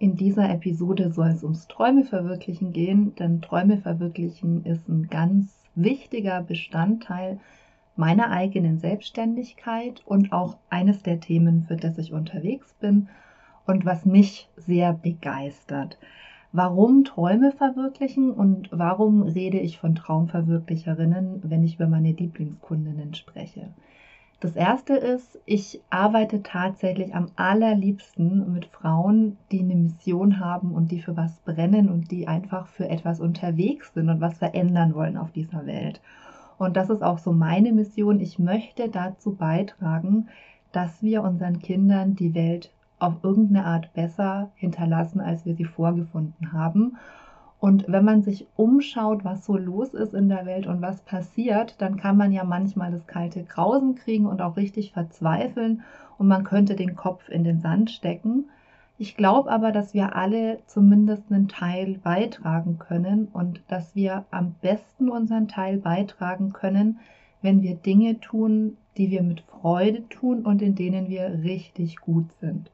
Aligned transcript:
In 0.00 0.16
dieser 0.16 0.48
Episode 0.48 1.12
soll 1.12 1.28
es 1.28 1.42
ums 1.42 1.68
Träume 1.68 2.04
verwirklichen 2.04 2.72
gehen, 2.72 3.14
denn 3.16 3.42
Träume 3.42 3.76
verwirklichen 3.76 4.64
ist 4.64 4.88
ein 4.88 5.08
ganz 5.08 5.68
wichtiger 5.74 6.42
Bestandteil 6.42 7.38
meiner 7.96 8.30
eigenen 8.30 8.78
Selbstständigkeit 8.78 10.00
und 10.06 10.32
auch 10.32 10.56
eines 10.70 11.02
der 11.02 11.20
Themen, 11.20 11.64
für 11.64 11.76
das 11.76 11.98
ich 11.98 12.14
unterwegs 12.14 12.72
bin 12.80 13.10
und 13.66 13.84
was 13.84 14.06
mich 14.06 14.48
sehr 14.56 14.94
begeistert. 14.94 15.98
Warum 16.50 17.04
Träume 17.04 17.52
verwirklichen 17.52 18.30
und 18.30 18.70
warum 18.72 19.20
rede 19.20 19.58
ich 19.58 19.76
von 19.76 19.96
Traumverwirklicherinnen, 19.96 21.42
wenn 21.44 21.62
ich 21.62 21.74
über 21.74 21.88
meine 21.88 22.12
Lieblingskundinnen 22.12 23.12
spreche? 23.12 23.68
Das 24.40 24.56
erste 24.56 24.94
ist, 24.94 25.38
ich 25.44 25.82
arbeite 25.90 26.42
tatsächlich 26.42 27.14
am 27.14 27.26
allerliebsten 27.36 28.50
mit 28.54 28.64
Frauen, 28.66 29.36
die 29.52 29.60
eine 29.60 29.74
Mission 29.74 30.40
haben 30.40 30.72
und 30.72 30.90
die 30.90 31.02
für 31.02 31.14
was 31.14 31.40
brennen 31.40 31.90
und 31.90 32.10
die 32.10 32.26
einfach 32.26 32.66
für 32.66 32.88
etwas 32.88 33.20
unterwegs 33.20 33.92
sind 33.92 34.08
und 34.08 34.22
was 34.22 34.38
verändern 34.38 34.94
wollen 34.94 35.18
auf 35.18 35.30
dieser 35.30 35.66
Welt. 35.66 36.00
Und 36.56 36.76
das 36.76 36.88
ist 36.88 37.02
auch 37.02 37.18
so 37.18 37.32
meine 37.32 37.72
Mission. 37.72 38.18
Ich 38.18 38.38
möchte 38.38 38.88
dazu 38.88 39.34
beitragen, 39.34 40.28
dass 40.72 41.02
wir 41.02 41.22
unseren 41.22 41.58
Kindern 41.58 42.16
die 42.16 42.34
Welt 42.34 42.70
auf 42.98 43.14
irgendeine 43.22 43.66
Art 43.66 43.92
besser 43.92 44.50
hinterlassen, 44.54 45.20
als 45.20 45.44
wir 45.44 45.54
sie 45.54 45.64
vorgefunden 45.64 46.52
haben. 46.52 46.96
Und 47.60 47.84
wenn 47.88 48.06
man 48.06 48.22
sich 48.22 48.46
umschaut, 48.56 49.22
was 49.22 49.44
so 49.44 49.56
los 49.56 49.92
ist 49.92 50.14
in 50.14 50.30
der 50.30 50.46
Welt 50.46 50.66
und 50.66 50.80
was 50.80 51.02
passiert, 51.02 51.74
dann 51.78 51.98
kann 51.98 52.16
man 52.16 52.32
ja 52.32 52.42
manchmal 52.42 52.90
das 52.90 53.06
kalte 53.06 53.44
Grausen 53.44 53.96
kriegen 53.96 54.24
und 54.24 54.40
auch 54.40 54.56
richtig 54.56 54.92
verzweifeln 54.92 55.82
und 56.16 56.26
man 56.26 56.44
könnte 56.44 56.74
den 56.74 56.96
Kopf 56.96 57.28
in 57.28 57.44
den 57.44 57.60
Sand 57.60 57.90
stecken. 57.90 58.46
Ich 58.96 59.14
glaube 59.14 59.50
aber, 59.50 59.72
dass 59.72 59.92
wir 59.92 60.16
alle 60.16 60.58
zumindest 60.66 61.30
einen 61.30 61.48
Teil 61.48 61.98
beitragen 62.02 62.78
können 62.78 63.28
und 63.30 63.60
dass 63.68 63.94
wir 63.94 64.24
am 64.30 64.54
besten 64.62 65.10
unseren 65.10 65.46
Teil 65.46 65.76
beitragen 65.76 66.54
können, 66.54 66.98
wenn 67.42 67.62
wir 67.62 67.74
Dinge 67.74 68.20
tun, 68.20 68.78
die 68.96 69.10
wir 69.10 69.22
mit 69.22 69.42
Freude 69.42 70.08
tun 70.08 70.46
und 70.46 70.62
in 70.62 70.74
denen 70.74 71.08
wir 71.08 71.42
richtig 71.42 71.96
gut 71.96 72.32
sind. 72.40 72.70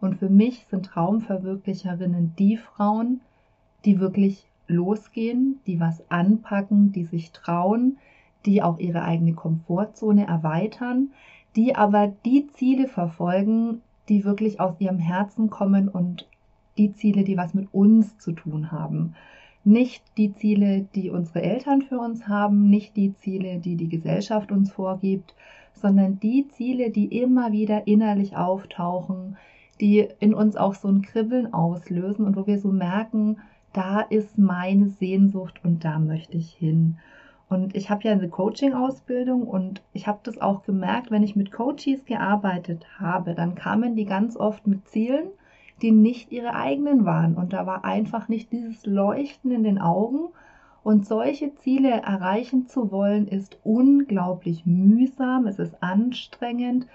Und 0.00 0.18
für 0.18 0.30
mich 0.30 0.66
sind 0.70 0.86
Traumverwirklicherinnen 0.86 2.34
die 2.38 2.56
Frauen, 2.56 3.20
die 3.84 4.00
wirklich 4.00 4.46
losgehen, 4.66 5.60
die 5.66 5.80
was 5.80 6.02
anpacken, 6.10 6.92
die 6.92 7.04
sich 7.04 7.32
trauen, 7.32 7.98
die 8.46 8.62
auch 8.62 8.78
ihre 8.78 9.02
eigene 9.02 9.34
Komfortzone 9.34 10.26
erweitern, 10.26 11.10
die 11.56 11.74
aber 11.74 12.12
die 12.24 12.46
Ziele 12.54 12.88
verfolgen, 12.88 13.82
die 14.08 14.24
wirklich 14.24 14.60
aus 14.60 14.74
ihrem 14.80 14.98
Herzen 14.98 15.50
kommen 15.50 15.88
und 15.88 16.26
die 16.78 16.94
Ziele, 16.94 17.24
die 17.24 17.36
was 17.36 17.54
mit 17.54 17.68
uns 17.72 18.16
zu 18.18 18.32
tun 18.32 18.72
haben. 18.72 19.14
Nicht 19.64 20.02
die 20.16 20.34
Ziele, 20.34 20.86
die 20.94 21.10
unsere 21.10 21.42
Eltern 21.42 21.82
für 21.82 21.98
uns 21.98 22.26
haben, 22.28 22.70
nicht 22.70 22.96
die 22.96 23.14
Ziele, 23.16 23.58
die 23.58 23.76
die 23.76 23.88
Gesellschaft 23.88 24.50
uns 24.50 24.72
vorgibt, 24.72 25.34
sondern 25.74 26.18
die 26.20 26.48
Ziele, 26.48 26.90
die 26.90 27.20
immer 27.20 27.52
wieder 27.52 27.86
innerlich 27.86 28.36
auftauchen, 28.36 29.36
die 29.80 30.08
in 30.18 30.34
uns 30.34 30.56
auch 30.56 30.74
so 30.74 30.88
ein 30.88 31.02
Kribbeln 31.02 31.52
auslösen 31.52 32.24
und 32.24 32.36
wo 32.36 32.46
wir 32.46 32.58
so 32.58 32.70
merken, 32.70 33.38
da 33.72 34.00
ist 34.00 34.38
meine 34.38 34.88
Sehnsucht 34.88 35.60
und 35.64 35.84
da 35.84 35.98
möchte 35.98 36.36
ich 36.36 36.52
hin. 36.52 36.98
Und 37.48 37.74
ich 37.74 37.90
habe 37.90 38.04
ja 38.04 38.12
eine 38.12 38.28
Coaching-Ausbildung 38.28 39.42
und 39.42 39.82
ich 39.92 40.06
habe 40.06 40.20
das 40.22 40.40
auch 40.40 40.62
gemerkt, 40.62 41.10
wenn 41.10 41.24
ich 41.24 41.34
mit 41.34 41.50
Coaches 41.50 42.04
gearbeitet 42.04 42.86
habe, 42.98 43.34
dann 43.34 43.56
kamen 43.56 43.96
die 43.96 44.04
ganz 44.04 44.36
oft 44.36 44.66
mit 44.66 44.86
Zielen, 44.88 45.28
die 45.82 45.90
nicht 45.90 46.30
ihre 46.30 46.54
eigenen 46.54 47.04
waren. 47.04 47.34
Und 47.34 47.52
da 47.52 47.66
war 47.66 47.84
einfach 47.84 48.28
nicht 48.28 48.52
dieses 48.52 48.86
Leuchten 48.86 49.50
in 49.50 49.64
den 49.64 49.80
Augen. 49.80 50.28
Und 50.82 51.06
solche 51.06 51.54
Ziele 51.56 51.90
erreichen 51.90 52.66
zu 52.66 52.90
wollen, 52.90 53.26
ist 53.26 53.58
unglaublich 53.64 54.64
mühsam, 54.64 55.46
es 55.46 55.58
ist 55.58 55.82
anstrengend 55.82 56.86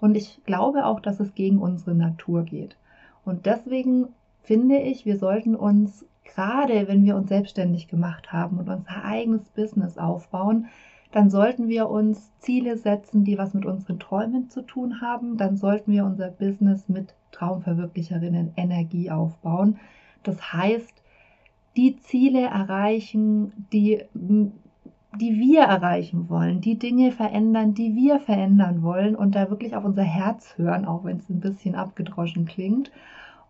und 0.00 0.16
ich 0.16 0.40
glaube 0.44 0.86
auch, 0.86 1.00
dass 1.00 1.20
es 1.20 1.34
gegen 1.34 1.58
unsere 1.58 1.94
Natur 1.94 2.44
geht. 2.44 2.76
Und 3.24 3.46
deswegen 3.46 4.08
finde 4.42 4.78
ich, 4.78 5.04
wir 5.04 5.18
sollten 5.18 5.54
uns 5.54 6.04
gerade 6.34 6.88
wenn 6.88 7.04
wir 7.04 7.16
uns 7.16 7.28
selbstständig 7.28 7.88
gemacht 7.88 8.32
haben 8.32 8.58
und 8.58 8.68
unser 8.68 9.04
eigenes 9.04 9.48
Business 9.50 9.98
aufbauen, 9.98 10.68
dann 11.10 11.30
sollten 11.30 11.68
wir 11.68 11.88
uns 11.88 12.30
Ziele 12.38 12.76
setzen, 12.76 13.24
die 13.24 13.38
was 13.38 13.54
mit 13.54 13.64
unseren 13.64 13.98
Träumen 13.98 14.50
zu 14.50 14.62
tun 14.62 15.00
haben. 15.00 15.38
Dann 15.38 15.56
sollten 15.56 15.92
wir 15.92 16.04
unser 16.04 16.28
Business 16.28 16.88
mit 16.88 17.14
Traumverwirklicherinnen 17.32 18.52
Energie 18.56 19.10
aufbauen. 19.10 19.78
Das 20.22 20.52
heißt, 20.52 21.02
die 21.76 21.96
Ziele 21.96 22.42
erreichen, 22.42 23.66
die, 23.72 24.02
die 24.12 25.40
wir 25.40 25.62
erreichen 25.62 26.28
wollen, 26.28 26.60
die 26.60 26.78
Dinge 26.78 27.12
verändern, 27.12 27.72
die 27.72 27.94
wir 27.94 28.20
verändern 28.20 28.82
wollen 28.82 29.16
und 29.16 29.34
da 29.34 29.48
wirklich 29.48 29.74
auf 29.74 29.84
unser 29.84 30.02
Herz 30.02 30.58
hören, 30.58 30.84
auch 30.84 31.04
wenn 31.04 31.18
es 31.18 31.30
ein 31.30 31.40
bisschen 31.40 31.74
abgedroschen 31.74 32.44
klingt 32.44 32.90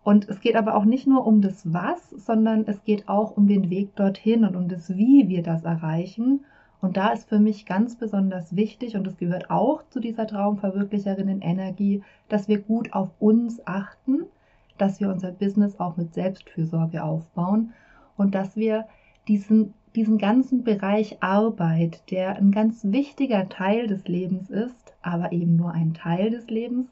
und 0.09 0.27
es 0.31 0.41
geht 0.41 0.57
aber 0.57 0.75
auch 0.75 0.87
nicht 0.87 1.07
nur 1.07 1.27
um 1.27 1.43
das 1.43 1.71
Was, 1.71 2.09
sondern 2.09 2.65
es 2.67 2.83
geht 2.83 3.11
auch 3.11 3.37
um 3.37 3.47
den 3.47 3.69
Weg 3.69 3.95
dorthin 3.95 4.47
und 4.47 4.57
um 4.57 4.67
das 4.67 4.97
Wie 4.97 5.29
wir 5.29 5.43
das 5.43 5.65
erreichen. 5.65 6.47
Und 6.81 6.97
da 6.97 7.09
ist 7.11 7.29
für 7.29 7.39
mich 7.39 7.67
ganz 7.67 7.95
besonders 7.95 8.57
wichtig, 8.57 8.97
und 8.97 9.07
es 9.07 9.19
gehört 9.19 9.51
auch 9.51 9.83
zu 9.91 10.01
dieser 10.01 10.27
Traumverwirklicherinnen-Energie, 10.27 12.03
dass 12.31 12.49
wir 12.49 12.59
gut 12.59 12.95
auf 12.95 13.11
uns 13.19 13.61
achten, 13.67 14.25
dass 14.79 14.99
wir 14.99 15.11
unser 15.11 15.31
Business 15.31 15.79
auch 15.79 15.99
mit 15.99 16.15
Selbstfürsorge 16.15 17.05
aufbauen 17.05 17.75
und 18.17 18.35
dass 18.35 18.57
wir 18.57 18.87
diesen, 19.29 19.75
diesen 19.95 20.17
ganzen 20.17 20.65
Bereich 20.65 21.23
Arbeit, 21.23 22.11
der 22.11 22.37
ein 22.37 22.51
ganz 22.51 22.81
wichtiger 22.83 23.51
Teil 23.51 23.89
des 23.89 24.09
Lebens 24.09 24.49
ist, 24.49 24.95
aber 25.03 25.33
eben 25.33 25.57
nur 25.57 25.73
ein 25.73 25.93
Teil 25.93 26.31
des 26.31 26.49
Lebens, 26.49 26.89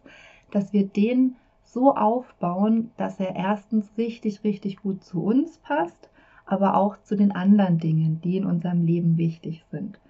dass 0.51 0.75
wir 0.75 0.87
den 0.87 1.37
so 1.77 1.95
aufbauen, 1.95 2.91
dass 2.97 3.21
er 3.21 3.37
erstens 3.37 3.87
richtig, 3.99 4.43
richtig 4.45 4.79
gut 4.79 5.05
zu 5.05 5.23
uns 5.23 5.59
passt, 5.59 6.09
aber 6.47 6.75
auch 6.75 6.97
zu 7.03 7.17
den 7.17 7.33
anderen 7.33 7.77
Dingen, 7.77 8.19
die 8.23 8.39
in 8.39 8.47
unserem 8.47 8.87
Leben 8.87 9.19
wichtig 9.19 9.63
sind. 9.71 10.01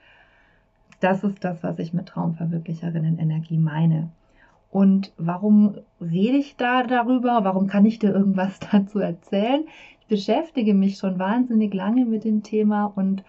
Das 1.00 1.25
ist 1.25 1.43
das, 1.43 1.65
was 1.65 1.81
ich 1.81 1.93
mit 1.93 2.06
Traumverwirklicherinnen 2.06 3.19
Energie 3.19 3.59
meine. 3.59 4.10
Und 4.71 5.12
warum 5.16 5.75
rede 6.00 6.37
ich 6.37 6.55
da 6.55 6.84
darüber? 6.84 7.41
Warum 7.43 7.66
kann 7.66 7.84
ich 7.84 7.99
dir 7.99 8.15
irgendwas 8.15 8.60
dazu 8.71 9.00
erzählen? 9.00 9.65
Ich 10.03 10.06
beschäftige 10.06 10.72
mich 10.72 10.99
schon 10.99 11.19
wahnsinnig 11.19 11.75
lange 11.75 12.05
mit 12.05 12.22
dem 12.22 12.44
Thema 12.44 12.84
und 12.94 13.25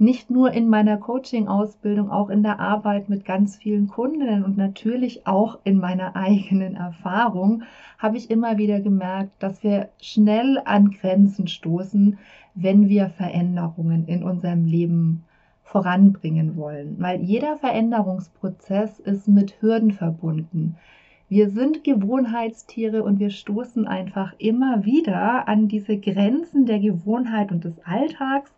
nicht 0.00 0.30
nur 0.30 0.52
in 0.52 0.68
meiner 0.68 0.96
Coaching-Ausbildung, 0.96 2.10
auch 2.10 2.30
in 2.30 2.42
der 2.42 2.60
Arbeit 2.60 3.08
mit 3.08 3.24
ganz 3.24 3.56
vielen 3.56 3.88
Kundinnen 3.88 4.44
und 4.44 4.56
natürlich 4.56 5.26
auch 5.26 5.58
in 5.64 5.78
meiner 5.78 6.16
eigenen 6.16 6.76
Erfahrung 6.76 7.62
habe 7.98 8.16
ich 8.16 8.30
immer 8.30 8.58
wieder 8.58 8.80
gemerkt, 8.80 9.32
dass 9.40 9.62
wir 9.62 9.88
schnell 10.00 10.60
an 10.64 10.90
Grenzen 10.90 11.48
stoßen, 11.48 12.18
wenn 12.54 12.88
wir 12.88 13.10
Veränderungen 13.10 14.06
in 14.06 14.22
unserem 14.22 14.64
Leben 14.66 15.24
voranbringen 15.62 16.56
wollen. 16.56 16.96
Weil 16.98 17.20
jeder 17.22 17.56
Veränderungsprozess 17.56 19.00
ist 19.00 19.28
mit 19.28 19.60
Hürden 19.60 19.92
verbunden. 19.92 20.76
Wir 21.28 21.50
sind 21.50 21.84
Gewohnheitstiere 21.84 23.02
und 23.02 23.18
wir 23.18 23.28
stoßen 23.28 23.86
einfach 23.86 24.32
immer 24.38 24.86
wieder 24.86 25.46
an 25.46 25.68
diese 25.68 25.98
Grenzen 25.98 26.64
der 26.64 26.78
Gewohnheit 26.78 27.52
und 27.52 27.64
des 27.64 27.74
Alltags 27.84 28.50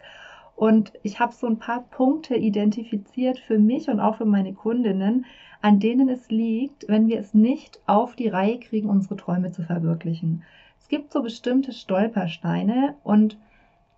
und 0.61 0.93
ich 1.03 1.21
habe 1.21 1.33
so 1.33 1.47
ein 1.47 1.59
paar 1.59 1.85
Punkte 1.85 2.37
identifiziert 2.37 3.39
für 3.39 3.59
mich 3.59 3.89
und 3.89 3.99
auch 3.99 4.17
für 4.17 4.27
meine 4.27 4.53
Kundinnen, 4.53 5.25
an 5.63 5.81
denen 5.81 6.11
es 6.11 6.29
liegt, 6.29 6.87
wenn 6.87 7.09
wir 7.09 7.19
es 7.19 7.33
nicht 7.33 7.81
auf 7.87 8.15
die 8.15 8.29
Reihe 8.29 8.59
kriegen, 8.59 8.91
unsere 8.91 9.17
Träume 9.17 9.53
zu 9.53 9.63
verwirklichen. 9.63 10.43
Es 10.79 10.89
gibt 10.89 11.13
so 11.13 11.23
bestimmte 11.23 11.73
Stolpersteine 11.73 12.95
und 13.05 13.39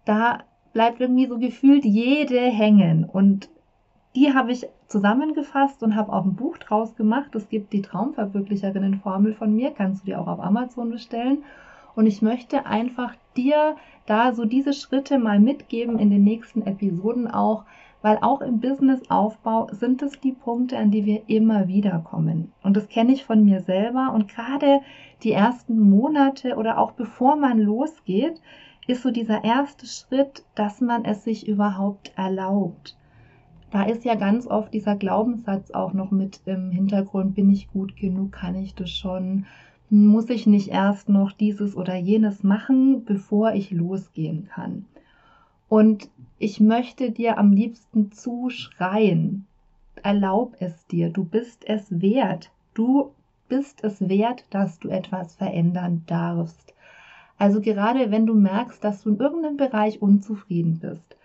da 0.05 0.45
bleibt 0.73 1.01
irgendwie 1.01 1.27
so 1.27 1.37
gefühlt 1.37 1.85
jede 1.85 2.39
hängen. 2.39 3.07
Und 3.07 3.49
die 4.15 4.33
habe 4.33 4.53
ich 4.53 4.69
zusammengefasst 4.87 5.83
und 5.83 5.97
habe 5.97 6.13
auch 6.13 6.25
ein 6.25 6.37
Buch 6.37 6.59
draus 6.59 6.95
gemacht. 6.95 7.35
Es 7.35 7.49
gibt 7.49 7.73
die 7.73 7.83
Traumverwirklicherinnen-Formel 7.83 9.35
von 9.35 9.53
mir, 9.53 9.73
kannst 9.73 10.03
du 10.03 10.13
dir 10.13 10.21
auch 10.21 10.29
auf 10.29 10.39
Amazon 10.39 10.91
bestellen. 10.91 11.43
Und 11.97 12.07
ich 12.07 12.23
möchte 12.23 12.67
einfach 12.67 13.15
dir 13.37 13.77
da 14.07 14.33
so 14.33 14.45
diese 14.45 14.73
Schritte 14.73 15.19
mal 15.19 15.39
mitgeben 15.39 15.99
in 15.99 16.11
den 16.11 16.25
nächsten 16.25 16.63
Episoden 16.63 17.29
auch, 17.29 17.65
weil 18.03 18.19
auch 18.21 18.41
im 18.41 18.61
Businessaufbau 18.61 19.69
sind 19.71 20.03
es 20.03 20.21
die 20.21 20.33
Punkte, 20.33 20.77
an 20.77 20.91
die 20.91 21.05
wir 21.05 21.23
immer 21.29 21.69
wieder 21.69 22.01
kommen. 22.01 22.53
Und 22.63 22.77
das 22.77 22.89
kenne 22.89 23.13
ich 23.13 23.25
von 23.25 23.45
mir 23.45 23.61
selber 23.61 24.13
und 24.13 24.29
gerade 24.29 24.81
die 25.23 25.33
ersten 25.33 25.79
Monate 25.79 26.57
oder 26.57 26.79
auch 26.79 26.93
bevor 26.93 27.37
man 27.37 27.59
losgeht, 27.59 28.41
ist 28.89 29.03
so 29.03 29.13
dieser 29.13 29.45
erste 29.45 29.87
Schritt, 29.87 30.45
dass 30.57 30.81
man 30.81 31.05
es 31.05 31.23
sich 31.23 31.47
überhaupt 31.47 32.13
erlaubt. 32.17 32.97
Da 33.71 33.85
ist 33.85 34.05
ja 34.05 34.17
ganz 34.17 34.47
oft 34.47 34.75
dieser 34.75 34.97
Glaubenssatz 34.97 35.71
auch 35.71 35.93
noch 35.95 36.11
mit 36.11 36.43
im 36.45 36.71
Hintergrund, 36.71 37.35
bin 37.35 37.49
ich 37.51 37.71
gut 37.73 37.97
genug, 37.97 38.33
kann 38.33 38.55
ich 38.57 38.75
das 38.75 38.91
schon, 38.91 39.47
muss 39.91 40.31
ich 40.31 40.47
nicht 40.47 40.69
erst 40.69 41.09
noch 41.09 41.33
dieses 41.33 41.77
oder 41.77 41.97
jenes 41.97 42.43
machen, 42.43 43.05
bevor 43.05 43.53
ich 43.53 43.71
losgehen 43.71 44.47
kann. 44.47 44.87
Und 45.69 46.11
ich 46.39 46.61
möchte 46.61 47.11
dir 47.11 47.39
am 47.39 47.53
liebsten 47.53 48.13
zuschreien. 48.13 49.47
Erlaub 50.03 50.57
es 50.61 50.87
dir, 50.87 51.11
du 51.11 51.25
bist 51.25 51.65
es 51.67 52.01
wert. 52.01 52.51
Du 52.75 53.13
bist 53.49 53.85
es 53.85 54.09
wert, 54.09 54.45
dass 54.51 54.79
du 54.79 54.89
etwas 54.89 55.37
verändern 55.37 56.03
darfst. 56.07 56.75
Also 57.39 57.61
gerade 57.61 58.11
wenn 58.11 58.27
du 58.27 58.35
merkst, 58.35 58.83
dass 58.83 59.03
du 59.03 59.11
in 59.11 59.19
irgendeinem 59.19 59.57
Bereich 59.57 60.01
unzufrieden 60.01 60.79
bist. 60.79 61.17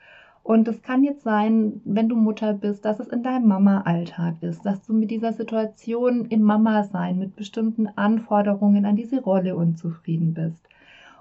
Und 0.47 0.69
es 0.69 0.81
kann 0.81 1.03
jetzt 1.03 1.23
sein, 1.23 1.81
wenn 1.83 2.07
du 2.07 2.15
Mutter 2.15 2.53
bist, 2.53 2.85
dass 2.85 3.01
es 3.01 3.09
in 3.09 3.21
deinem 3.21 3.49
Mama-Alltag 3.49 4.35
ist, 4.39 4.65
dass 4.65 4.81
du 4.83 4.94
mit 4.94 5.11
dieser 5.11 5.33
Situation 5.33 6.23
im 6.27 6.41
Mama-Sein, 6.41 7.19
mit 7.19 7.35
bestimmten 7.35 7.88
Anforderungen 7.97 8.85
an 8.85 8.95
diese 8.95 9.21
Rolle 9.21 9.57
unzufrieden 9.57 10.33
bist. 10.33 10.65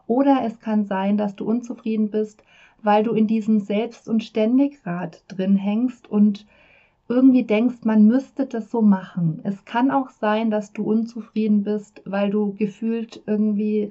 Oder 0.06 0.42
es 0.44 0.60
kann 0.60 0.84
sein, 0.84 1.16
dass 1.16 1.34
du 1.34 1.44
unzufrieden 1.44 2.08
bist, 2.08 2.44
weil 2.84 3.02
du 3.02 3.14
in 3.14 3.26
diesem 3.26 3.58
Selbst- 3.58 4.08
und 4.08 4.22
Ständigrad 4.22 5.24
drin 5.26 5.56
hängst 5.56 6.08
und 6.08 6.46
irgendwie 7.08 7.42
denkst, 7.42 7.78
man 7.82 8.06
müsste 8.06 8.46
das 8.46 8.70
so 8.70 8.80
machen. 8.80 9.40
Es 9.42 9.64
kann 9.64 9.90
auch 9.90 10.10
sein, 10.10 10.52
dass 10.52 10.72
du 10.72 10.84
unzufrieden 10.84 11.64
bist, 11.64 12.00
weil 12.04 12.30
du 12.30 12.54
gefühlt 12.54 13.24
irgendwie 13.26 13.90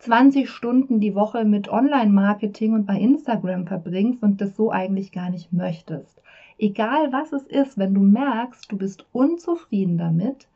20 0.00 0.48
Stunden 0.48 1.00
die 1.00 1.16
Woche 1.16 1.44
mit 1.44 1.68
Online-Marketing 1.68 2.72
und 2.72 2.86
bei 2.86 2.96
Instagram 3.00 3.66
verbringst 3.66 4.22
und 4.22 4.40
das 4.40 4.54
so 4.54 4.70
eigentlich 4.70 5.10
gar 5.10 5.28
nicht 5.28 5.52
möchtest. 5.52 6.22
Egal 6.56 7.12
was 7.12 7.32
es 7.32 7.42
ist, 7.42 7.78
wenn 7.78 7.94
du 7.94 8.00
merkst, 8.00 8.70
du 8.70 8.78
bist 8.78 9.06
unzufrieden 9.12 9.98
damit, 9.98 10.46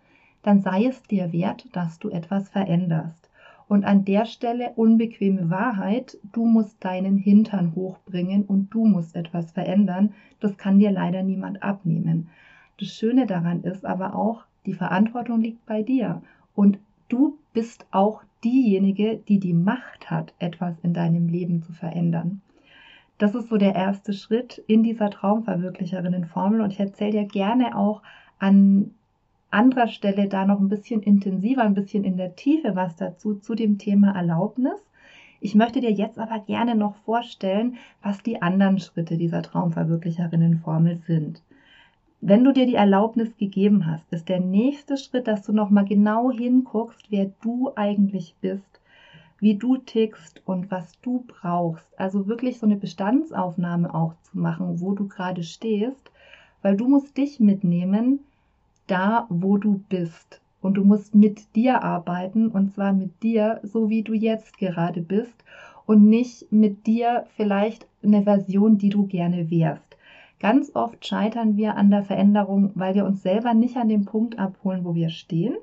dann 0.44 0.62
sei 0.62 0.86
es 0.86 1.02
dir 1.02 1.32
wert, 1.32 1.66
dass 1.72 1.98
du 1.98 2.08
etwas 2.08 2.50
veränderst. 2.50 3.30
Und 3.66 3.84
an 3.84 4.04
der 4.04 4.26
Stelle 4.26 4.72
unbequeme 4.76 5.50
Wahrheit, 5.50 6.18
du 6.32 6.44
musst 6.44 6.84
deinen 6.84 7.16
Hintern 7.16 7.74
hochbringen 7.74 8.44
und 8.44 8.68
du 8.70 8.84
musst 8.84 9.16
etwas 9.16 9.50
verändern. 9.50 10.14
Das 10.38 10.56
kann 10.56 10.78
dir 10.78 10.92
leider 10.92 11.24
niemand 11.24 11.64
abnehmen. 11.64 12.28
Das 12.78 12.94
Schöne 12.94 13.26
daran 13.26 13.64
ist 13.64 13.84
aber 13.84 14.14
auch, 14.14 14.44
die 14.66 14.74
Verantwortung 14.74 15.40
liegt 15.40 15.66
bei 15.66 15.82
dir. 15.82 16.22
Und 16.54 16.78
du 17.12 17.38
bist 17.52 17.84
auch 17.90 18.22
diejenige, 18.42 19.20
die 19.28 19.38
die 19.38 19.52
Macht 19.52 20.10
hat, 20.10 20.32
etwas 20.38 20.74
in 20.82 20.94
deinem 20.94 21.28
Leben 21.28 21.62
zu 21.62 21.72
verändern. 21.72 22.40
Das 23.18 23.34
ist 23.34 23.50
so 23.50 23.58
der 23.58 23.74
erste 23.74 24.14
Schritt 24.14 24.62
in 24.66 24.82
dieser 24.82 25.10
Traumverwirklicherinnen-Formel 25.10 26.62
und 26.62 26.72
ich 26.72 26.80
erzähle 26.80 27.12
dir 27.12 27.24
gerne 27.24 27.76
auch 27.76 28.02
an 28.38 28.92
anderer 29.50 29.88
Stelle 29.88 30.28
da 30.28 30.46
noch 30.46 30.58
ein 30.58 30.70
bisschen 30.70 31.02
intensiver, 31.02 31.62
ein 31.62 31.74
bisschen 31.74 32.04
in 32.04 32.16
der 32.16 32.34
Tiefe 32.34 32.74
was 32.74 32.96
dazu 32.96 33.34
zu 33.34 33.54
dem 33.54 33.76
Thema 33.76 34.16
Erlaubnis. 34.16 34.80
Ich 35.40 35.54
möchte 35.54 35.80
dir 35.80 35.92
jetzt 35.92 36.18
aber 36.18 36.38
gerne 36.40 36.74
noch 36.74 36.94
vorstellen, 37.04 37.76
was 38.02 38.22
die 38.22 38.40
anderen 38.40 38.78
Schritte 38.78 39.18
dieser 39.18 39.42
Traumverwirklicherinnenformel 39.42 41.02
sind. 41.06 41.42
Wenn 42.24 42.44
du 42.44 42.52
dir 42.52 42.66
die 42.66 42.76
Erlaubnis 42.76 43.36
gegeben 43.36 43.84
hast, 43.84 44.04
ist 44.12 44.28
der 44.28 44.38
nächste 44.38 44.96
Schritt, 44.96 45.26
dass 45.26 45.42
du 45.42 45.52
nochmal 45.52 45.84
genau 45.84 46.30
hinguckst, 46.30 47.10
wer 47.10 47.32
du 47.42 47.72
eigentlich 47.74 48.36
bist, 48.40 48.80
wie 49.40 49.56
du 49.56 49.76
tickst 49.78 50.40
und 50.46 50.70
was 50.70 50.92
du 51.00 51.24
brauchst. 51.26 51.88
Also 51.98 52.28
wirklich 52.28 52.60
so 52.60 52.66
eine 52.66 52.76
Bestandsaufnahme 52.76 53.92
auch 53.92 54.14
zu 54.22 54.38
machen, 54.38 54.80
wo 54.80 54.92
du 54.92 55.08
gerade 55.08 55.42
stehst, 55.42 56.12
weil 56.62 56.76
du 56.76 56.86
musst 56.86 57.16
dich 57.16 57.40
mitnehmen, 57.40 58.20
da, 58.86 59.26
wo 59.28 59.58
du 59.58 59.82
bist. 59.88 60.40
Und 60.60 60.74
du 60.74 60.84
musst 60.84 61.16
mit 61.16 61.56
dir 61.56 61.82
arbeiten 61.82 62.46
und 62.46 62.72
zwar 62.72 62.92
mit 62.92 63.20
dir, 63.24 63.58
so 63.64 63.90
wie 63.90 64.02
du 64.02 64.12
jetzt 64.12 64.58
gerade 64.58 65.02
bist 65.02 65.42
und 65.86 66.08
nicht 66.08 66.52
mit 66.52 66.86
dir 66.86 67.26
vielleicht 67.36 67.84
eine 68.04 68.22
Version, 68.22 68.78
die 68.78 68.90
du 68.90 69.08
gerne 69.08 69.50
wärst. 69.50 69.91
Ganz 70.42 70.72
oft 70.74 71.06
scheitern 71.06 71.56
wir 71.56 71.76
an 71.76 71.92
der 71.92 72.02
Veränderung, 72.02 72.72
weil 72.74 72.96
wir 72.96 73.04
uns 73.04 73.22
selber 73.22 73.54
nicht 73.54 73.76
an 73.76 73.88
dem 73.88 74.04
Punkt 74.04 74.40
abholen, 74.40 74.84
wo 74.84 74.96
wir 74.96 75.08
stehen, 75.08 75.54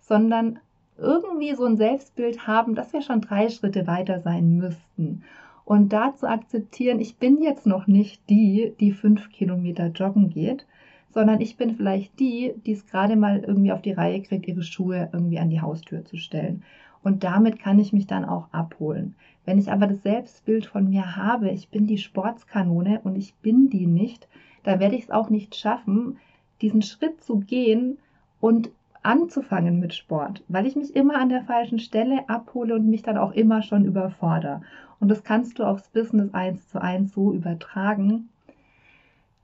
sondern 0.00 0.58
irgendwie 0.98 1.54
so 1.54 1.64
ein 1.64 1.76
Selbstbild 1.76 2.44
haben, 2.48 2.74
dass 2.74 2.92
wir 2.92 3.00
schon 3.00 3.20
drei 3.20 3.48
Schritte 3.48 3.86
weiter 3.86 4.18
sein 4.22 4.56
müssten. 4.56 5.22
Und 5.64 5.92
da 5.92 6.16
zu 6.16 6.28
akzeptieren, 6.28 6.98
ich 6.98 7.16
bin 7.16 7.42
jetzt 7.44 7.64
noch 7.64 7.86
nicht 7.86 8.28
die, 8.28 8.72
die 8.80 8.90
fünf 8.90 9.30
Kilometer 9.30 9.86
joggen 9.86 10.30
geht, 10.30 10.66
sondern 11.10 11.40
ich 11.40 11.56
bin 11.56 11.76
vielleicht 11.76 12.18
die, 12.18 12.54
die 12.66 12.72
es 12.72 12.86
gerade 12.88 13.14
mal 13.14 13.38
irgendwie 13.38 13.70
auf 13.70 13.82
die 13.82 13.92
Reihe 13.92 14.20
kriegt, 14.20 14.48
ihre 14.48 14.64
Schuhe 14.64 15.10
irgendwie 15.12 15.38
an 15.38 15.50
die 15.50 15.60
Haustür 15.60 16.04
zu 16.04 16.16
stellen. 16.16 16.64
Und 17.04 17.22
damit 17.22 17.60
kann 17.60 17.78
ich 17.78 17.92
mich 17.92 18.06
dann 18.06 18.24
auch 18.24 18.48
abholen. 18.50 19.14
Wenn 19.44 19.58
ich 19.58 19.70
aber 19.70 19.86
das 19.86 20.02
Selbstbild 20.02 20.64
von 20.64 20.88
mir 20.88 21.16
habe, 21.16 21.50
ich 21.50 21.68
bin 21.68 21.86
die 21.86 21.98
Sportskanone 21.98 23.00
und 23.04 23.16
ich 23.16 23.34
bin 23.34 23.68
die 23.68 23.86
nicht, 23.86 24.26
da 24.62 24.80
werde 24.80 24.96
ich 24.96 25.04
es 25.04 25.10
auch 25.10 25.28
nicht 25.28 25.54
schaffen, 25.54 26.16
diesen 26.62 26.80
Schritt 26.80 27.22
zu 27.22 27.40
gehen 27.40 27.98
und 28.40 28.70
anzufangen 29.02 29.80
mit 29.80 29.92
Sport, 29.92 30.42
weil 30.48 30.66
ich 30.66 30.76
mich 30.76 30.96
immer 30.96 31.20
an 31.20 31.28
der 31.28 31.44
falschen 31.44 31.78
Stelle 31.78 32.26
abhole 32.30 32.74
und 32.74 32.88
mich 32.88 33.02
dann 33.02 33.18
auch 33.18 33.32
immer 33.32 33.60
schon 33.60 33.84
überfordere. 33.84 34.62
Und 34.98 35.08
das 35.08 35.22
kannst 35.22 35.58
du 35.58 35.64
aufs 35.64 35.90
Business 35.90 36.32
eins 36.32 36.68
zu 36.68 36.80
eins 36.80 37.12
so 37.12 37.34
übertragen. 37.34 38.30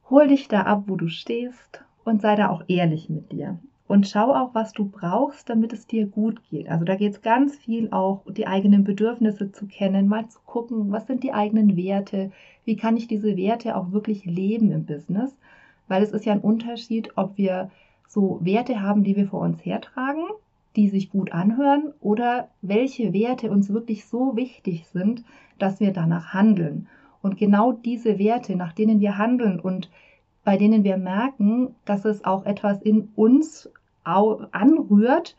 Hol 0.08 0.28
dich 0.28 0.48
da 0.48 0.62
ab, 0.62 0.84
wo 0.86 0.96
du 0.96 1.08
stehst 1.08 1.84
und 2.04 2.22
sei 2.22 2.36
da 2.36 2.48
auch 2.48 2.64
ehrlich 2.68 3.10
mit 3.10 3.32
dir. 3.32 3.58
Und 3.90 4.06
schau 4.06 4.32
auch, 4.32 4.54
was 4.54 4.72
du 4.72 4.84
brauchst, 4.84 5.50
damit 5.50 5.72
es 5.72 5.84
dir 5.84 6.06
gut 6.06 6.40
geht. 6.48 6.68
Also 6.68 6.84
da 6.84 6.94
geht 6.94 7.12
es 7.12 7.22
ganz 7.22 7.56
viel 7.56 7.90
auch, 7.90 8.22
die 8.30 8.46
eigenen 8.46 8.84
Bedürfnisse 8.84 9.50
zu 9.50 9.66
kennen, 9.66 10.06
mal 10.06 10.28
zu 10.28 10.38
gucken, 10.46 10.92
was 10.92 11.08
sind 11.08 11.24
die 11.24 11.32
eigenen 11.32 11.76
Werte, 11.76 12.30
wie 12.64 12.76
kann 12.76 12.96
ich 12.96 13.08
diese 13.08 13.36
Werte 13.36 13.76
auch 13.76 13.90
wirklich 13.90 14.24
leben 14.24 14.70
im 14.70 14.84
Business. 14.86 15.36
Weil 15.88 16.04
es 16.04 16.12
ist 16.12 16.24
ja 16.24 16.32
ein 16.32 16.40
Unterschied, 16.40 17.10
ob 17.16 17.36
wir 17.36 17.72
so 18.06 18.38
Werte 18.40 18.80
haben, 18.80 19.02
die 19.02 19.16
wir 19.16 19.26
vor 19.26 19.40
uns 19.40 19.66
hertragen, 19.66 20.22
die 20.76 20.88
sich 20.88 21.10
gut 21.10 21.32
anhören, 21.32 21.92
oder 22.00 22.48
welche 22.62 23.12
Werte 23.12 23.50
uns 23.50 23.72
wirklich 23.72 24.04
so 24.04 24.36
wichtig 24.36 24.86
sind, 24.86 25.24
dass 25.58 25.80
wir 25.80 25.92
danach 25.92 26.32
handeln. 26.32 26.86
Und 27.22 27.38
genau 27.38 27.72
diese 27.72 28.20
Werte, 28.20 28.54
nach 28.54 28.72
denen 28.72 29.00
wir 29.00 29.18
handeln 29.18 29.58
und 29.58 29.90
bei 30.44 30.56
denen 30.56 30.84
wir 30.84 30.96
merken, 30.96 31.74
dass 31.84 32.04
es 32.04 32.24
auch 32.24 32.46
etwas 32.46 32.80
in 32.82 33.08
uns 33.16 33.68
anrührt 34.04 35.36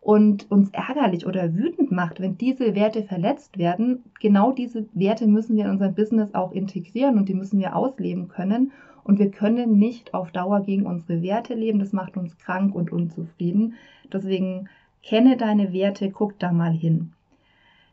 und 0.00 0.50
uns 0.50 0.70
ärgerlich 0.70 1.26
oder 1.26 1.54
wütend 1.54 1.92
macht, 1.92 2.20
wenn 2.20 2.36
diese 2.36 2.74
Werte 2.74 3.04
verletzt 3.04 3.56
werden, 3.56 4.02
genau 4.20 4.50
diese 4.50 4.86
Werte 4.94 5.26
müssen 5.26 5.56
wir 5.56 5.64
in 5.66 5.70
unser 5.70 5.90
Business 5.90 6.34
auch 6.34 6.52
integrieren 6.52 7.16
und 7.18 7.28
die 7.28 7.34
müssen 7.34 7.60
wir 7.60 7.76
ausleben 7.76 8.28
können. 8.28 8.72
Und 9.04 9.18
wir 9.18 9.30
können 9.30 9.78
nicht 9.78 10.14
auf 10.14 10.30
Dauer 10.30 10.60
gegen 10.60 10.86
unsere 10.86 11.22
Werte 11.22 11.54
leben. 11.54 11.80
Das 11.80 11.92
macht 11.92 12.16
uns 12.16 12.38
krank 12.38 12.74
und 12.74 12.92
unzufrieden. 12.92 13.74
Deswegen 14.12 14.68
kenne 15.02 15.36
deine 15.36 15.72
Werte, 15.72 16.10
guck 16.10 16.38
da 16.38 16.52
mal 16.52 16.72
hin. 16.72 17.12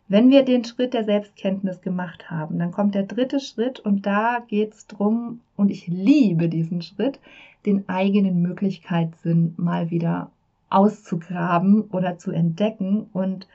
Wenn 0.07 0.31
wir 0.31 0.43
den 0.43 0.65
Schritt 0.65 0.95
der 0.95 1.03
Selbstkenntnis 1.03 1.81
gemacht 1.81 2.31
haben, 2.31 2.57
dann 2.57 2.71
kommt 2.71 2.95
der 2.95 3.03
dritte 3.03 3.39
Schritt 3.39 3.79
und 3.79 4.07
da 4.07 4.43
geht 4.47 4.73
es 4.73 4.87
darum, 4.87 5.41
und 5.55 5.69
ich 5.69 5.85
liebe 5.87 6.49
diesen 6.49 6.81
Schritt, 6.81 7.19
den 7.65 7.87
eigenen 7.89 8.41
Möglichkeitssinn 8.41 9.53
mal 9.57 9.89
wieder 9.89 10.31
auszugraben 10.69 11.81
oder 11.91 12.17
zu 12.17 12.31
entdecken 12.31 13.07
und 13.13 13.47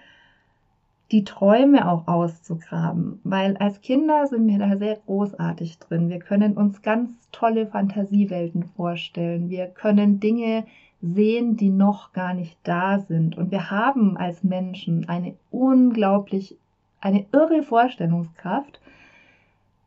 die 1.12 1.24
Träume 1.24 1.88
auch 1.88 2.08
auszugraben, 2.08 3.20
weil 3.24 3.56
als 3.58 3.80
Kinder 3.82 4.26
sind 4.26 4.48
wir 4.48 4.58
da 4.58 4.76
sehr 4.76 4.96
großartig 5.06 5.78
drin. 5.78 6.08
Wir 6.08 6.18
können 6.18 6.54
uns 6.54 6.82
ganz 6.82 7.12
tolle 7.30 7.66
Fantasiewelten 7.66 8.64
vorstellen. 8.64 9.50
Wir 9.50 9.66
können 9.66 10.18
Dinge 10.18 10.64
sehen, 11.02 11.56
die 11.56 11.70
noch 11.70 12.12
gar 12.12 12.34
nicht 12.34 12.56
da 12.64 12.98
sind. 12.98 13.36
Und 13.36 13.50
wir 13.50 13.70
haben 13.70 14.16
als 14.16 14.42
Menschen 14.42 15.08
eine 15.08 15.34
unglaublich, 15.50 16.56
eine 17.00 17.26
irre 17.32 17.62
Vorstellungskraft. 17.62 18.80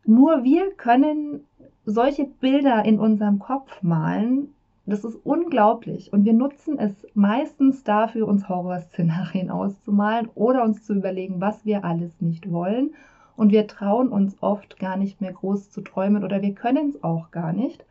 Nur 0.06 0.44
wir 0.44 0.72
können 0.76 1.42
solche 1.88 2.26
Bilder 2.26 2.84
in 2.84 3.00
unserem 3.00 3.40
Kopf 3.40 3.82
malen, 3.82 4.50
das 4.86 5.06
ist 5.06 5.18
unglaublich. 5.24 6.12
Und 6.12 6.26
wir 6.26 6.34
nutzen 6.34 6.78
es 6.78 6.92
meistens 7.14 7.84
dafür, 7.84 8.28
uns 8.28 8.48
Horrorszenarien 8.50 9.50
auszumalen 9.50 10.30
oder 10.36 10.64
uns 10.64 10.86
zu 10.86 10.94
überlegen, 10.94 11.40
was 11.40 11.66
wir 11.66 11.86
alles 11.86 12.12
nicht 12.20 12.52
wollen. 12.52 12.92
Und 13.38 13.52
wir 13.52 13.68
trauen 13.68 14.10
uns 14.10 14.36
oft 14.42 14.80
gar 14.80 14.98
nicht 14.98 15.22
mehr 15.22 15.32
groß 15.32 15.72
zu 15.72 15.82
träumen 15.82 16.24
oder 16.24 16.42
wir 16.42 16.54
können 16.54 16.90
es 16.90 17.04
auch 17.04 17.32
gar 17.32 17.54
nicht. 17.54 17.86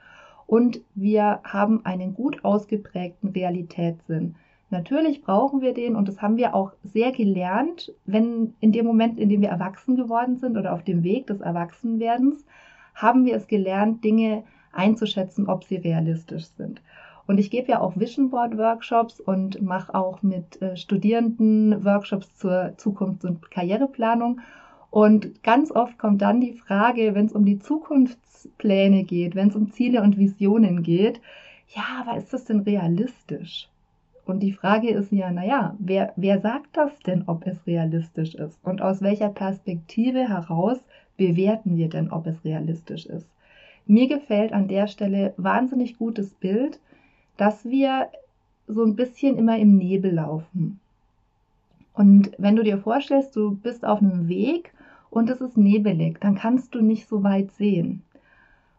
Und 0.47 0.81
wir 0.95 1.41
haben 1.43 1.85
einen 1.85 2.15
gut 2.15 2.45
ausgeprägten 2.45 3.31
Realitätssinn. 3.31 4.35
Natürlich 4.69 5.23
brauchen 5.23 5.63
wir 5.63 5.73
den 5.73 5.97
und 5.97 6.09
das 6.09 6.21
haben 6.21 6.37
wir 6.37 6.55
auch 6.55 6.73
sehr 6.83 7.13
gelernt, 7.13 7.93
wenn 8.05 8.55
in 8.61 8.73
dem 8.73 8.85
Moment, 8.85 9.19
in 9.19 9.29
dem 9.29 9.41
wir 9.41 9.49
erwachsen 9.49 9.97
geworden 9.97 10.37
sind 10.37 10.59
oder 10.59 10.75
auf 10.75 10.83
dem 10.83 11.03
Weg 11.03 11.29
des 11.29 11.41
Erwachsenwerdens, 11.41 12.45
haben 12.97 13.25
wir 13.25 13.37
es 13.37 13.47
gelernt, 13.47 14.03
Dinge 14.03 14.43
einzuschätzen, 14.73 15.49
ob 15.49 15.65
sie 15.65 15.77
realistisch 15.77 16.47
sind. 16.57 16.81
Und 17.27 17.39
ich 17.39 17.51
gebe 17.51 17.73
ja 17.73 17.81
auch 17.81 17.97
Vision 17.97 18.31
Board 18.31 18.57
Workshops 18.57 19.21
und 19.21 19.61
mache 19.63 19.95
auch 19.95 20.23
mit 20.23 20.61
äh, 20.63 20.77
Studierenden 20.77 21.85
Workshops 21.85 22.35
zur 22.37 22.75
Zukunfts- 22.77 23.25
und 23.25 23.51
Karriereplanung. 23.51 24.41
Und 24.91 25.43
ganz 25.43 25.73
oft 25.73 25.99
kommt 25.99 26.23
dann 26.23 26.41
die 26.41 26.55
Frage, 26.55 27.15
wenn 27.15 27.27
es 27.27 27.33
um 27.33 27.45
die 27.45 27.59
Zukunftspläne 27.59 29.03
geht, 29.05 29.35
wenn 29.35 29.49
es 29.49 29.57
um 29.57 29.73
Ziele 29.73 30.03
und 30.03 30.19
Visionen 30.19 30.83
geht, 30.83 31.21
ja, 31.75 31.83
aber 32.01 32.17
ist 32.17 32.33
das 32.33 32.45
denn 32.45 32.61
realistisch? 32.61 33.69
Und 34.25 34.41
die 34.41 34.53
Frage 34.53 34.91
ist 34.91 35.13
ja, 35.13 35.31
naja, 35.31 35.75
wer, 35.79 36.13
wer 36.17 36.41
sagt 36.41 36.77
das 36.77 36.99
denn, 37.01 37.25
ob 37.27 37.47
es 37.47 37.67
realistisch 37.67 38.35
ist? 38.35 38.59
Und 38.65 38.83
aus 38.83 39.03
welcher 39.03 39.29
Perspektive 39.29 40.29
heraus 40.29 40.79
bewerten 41.17 41.77
wir 41.77 41.89
denn, 41.89 42.11
ob 42.11 42.27
es 42.27 42.45
realistisch 42.45 43.07
ist? 43.07 43.29
Mir 43.87 44.09
gefällt 44.09 44.53
an 44.53 44.69
der 44.69 44.89
Stelle 44.89 45.35
wahnsinnig 45.37 45.99
gutes 45.99 46.31
Bild, 46.35 46.81
dass 47.37 47.65
wir 47.65 48.09
so 48.67 48.85
ein 48.85 48.97
bisschen 48.97 49.37
immer 49.37 49.59
im 49.59 49.77
Nebel 49.77 50.15
laufen. 50.15 50.81
Und 51.95 52.33
wenn 52.39 52.57
du 52.57 52.63
dir 52.63 52.79
vorstellst, 52.79 53.35
du 53.37 53.57
bist 53.57 53.85
auf 53.85 54.01
einem 54.01 54.29
Weg 54.29 54.73
und 55.11 55.31
es 55.31 55.41
ist 55.41 55.57
nebelig, 55.57 56.21
dann 56.21 56.35
kannst 56.35 56.75
du 56.75 56.83
nicht 56.83 57.09
so 57.09 57.23
weit 57.23 57.53
sehen. 57.53 58.03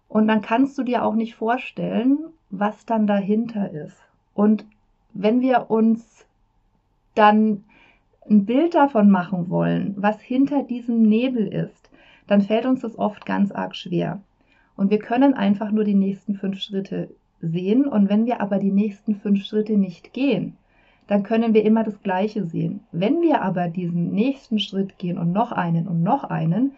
Und 0.09 0.27
dann 0.27 0.41
kannst 0.41 0.77
du 0.77 0.83
dir 0.83 1.03
auch 1.03 1.15
nicht 1.15 1.35
vorstellen, 1.35 2.19
was 2.49 2.85
dann 2.85 3.07
dahinter 3.07 3.71
ist. 3.71 3.97
Und 4.33 4.65
wenn 5.13 5.41
wir 5.41 5.71
uns 5.71 6.25
dann 7.15 7.63
ein 8.29 8.45
Bild 8.45 8.75
davon 8.75 9.09
machen 9.09 9.49
wollen, 9.49 9.95
was 9.97 10.21
hinter 10.21 10.63
diesem 10.63 11.01
Nebel 11.01 11.47
ist, 11.47 11.86
dann 12.27 12.41
fällt 12.41 12.65
uns 12.65 12.81
das 12.81 12.97
oft 12.97 13.25
ganz 13.25 13.51
arg 13.51 13.75
schwer. 13.75 14.21
Und 14.75 14.91
wir 14.91 14.99
können 14.99 15.33
einfach 15.33 15.71
nur 15.71 15.83
die 15.83 15.95
nächsten 15.95 16.35
fünf 16.35 16.59
Schritte 16.59 17.09
sehen. 17.41 17.85
Und 17.85 18.09
wenn 18.09 18.25
wir 18.25 18.41
aber 18.41 18.59
die 18.59 18.71
nächsten 18.71 19.15
fünf 19.15 19.43
Schritte 19.43 19.77
nicht 19.77 20.13
gehen, 20.13 20.57
dann 21.07 21.23
können 21.23 21.53
wir 21.53 21.63
immer 21.63 21.83
das 21.83 22.01
Gleiche 22.03 22.45
sehen. 22.45 22.81
Wenn 22.91 23.21
wir 23.21 23.41
aber 23.41 23.69
diesen 23.69 24.11
nächsten 24.11 24.59
Schritt 24.59 24.97
gehen 24.97 25.17
und 25.17 25.31
noch 25.31 25.51
einen 25.51 25.87
und 25.87 26.03
noch 26.03 26.25
einen, 26.25 26.73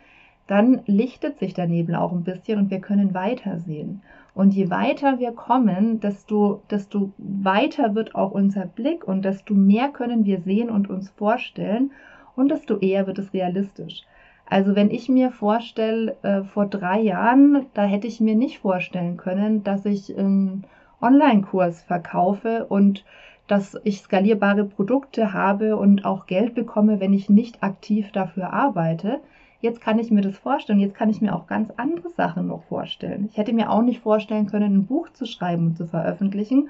dann 0.47 0.81
lichtet 0.85 1.39
sich 1.39 1.53
der 1.53 1.67
Nebel 1.67 1.95
auch 1.95 2.11
ein 2.11 2.23
bisschen 2.23 2.57
und 2.59 2.71
wir 2.71 2.79
können 2.79 3.13
weiter 3.13 3.59
sehen. 3.59 4.01
Und 4.33 4.53
je 4.53 4.69
weiter 4.69 5.19
wir 5.19 5.31
kommen, 5.31 5.99
desto, 5.99 6.63
desto 6.71 7.11
weiter 7.17 7.93
wird 7.95 8.15
auch 8.15 8.31
unser 8.31 8.65
Blick 8.65 9.07
und 9.07 9.25
desto 9.25 9.53
mehr 9.53 9.89
können 9.89 10.25
wir 10.25 10.41
sehen 10.41 10.69
und 10.69 10.89
uns 10.89 11.09
vorstellen 11.11 11.91
und 12.35 12.49
desto 12.49 12.77
eher 12.77 13.05
wird 13.05 13.19
es 13.19 13.33
realistisch. 13.33 14.03
Also 14.49 14.75
wenn 14.75 14.89
ich 14.89 15.09
mir 15.09 15.31
vorstelle, 15.31 16.17
äh, 16.23 16.43
vor 16.43 16.65
drei 16.65 16.99
Jahren, 16.99 17.67
da 17.75 17.83
hätte 17.83 18.07
ich 18.07 18.19
mir 18.19 18.35
nicht 18.35 18.59
vorstellen 18.59 19.15
können, 19.15 19.63
dass 19.63 19.85
ich 19.85 20.17
einen 20.17 20.65
Online-Kurs 21.01 21.83
verkaufe 21.83 22.65
und 22.65 23.05
dass 23.47 23.79
ich 23.83 23.99
skalierbare 24.01 24.65
Produkte 24.65 25.33
habe 25.33 25.77
und 25.77 26.05
auch 26.05 26.25
Geld 26.25 26.55
bekomme, 26.55 26.99
wenn 26.99 27.13
ich 27.13 27.29
nicht 27.29 27.63
aktiv 27.63 28.11
dafür 28.11 28.53
arbeite. 28.53 29.21
Jetzt 29.61 29.81
kann 29.81 29.99
ich 29.99 30.09
mir 30.09 30.21
das 30.21 30.37
vorstellen. 30.37 30.79
Jetzt 30.79 30.95
kann 30.95 31.09
ich 31.09 31.21
mir 31.21 31.35
auch 31.35 31.47
ganz 31.47 31.71
andere 31.77 32.09
Sachen 32.09 32.47
noch 32.47 32.63
vorstellen. 32.63 33.27
Ich 33.29 33.37
hätte 33.37 33.53
mir 33.53 33.69
auch 33.69 33.81
nicht 33.81 34.01
vorstellen 34.01 34.47
können, 34.47 34.73
ein 34.73 34.85
Buch 34.85 35.09
zu 35.09 35.25
schreiben 35.25 35.67
und 35.67 35.77
zu 35.77 35.85
veröffentlichen, 35.85 36.69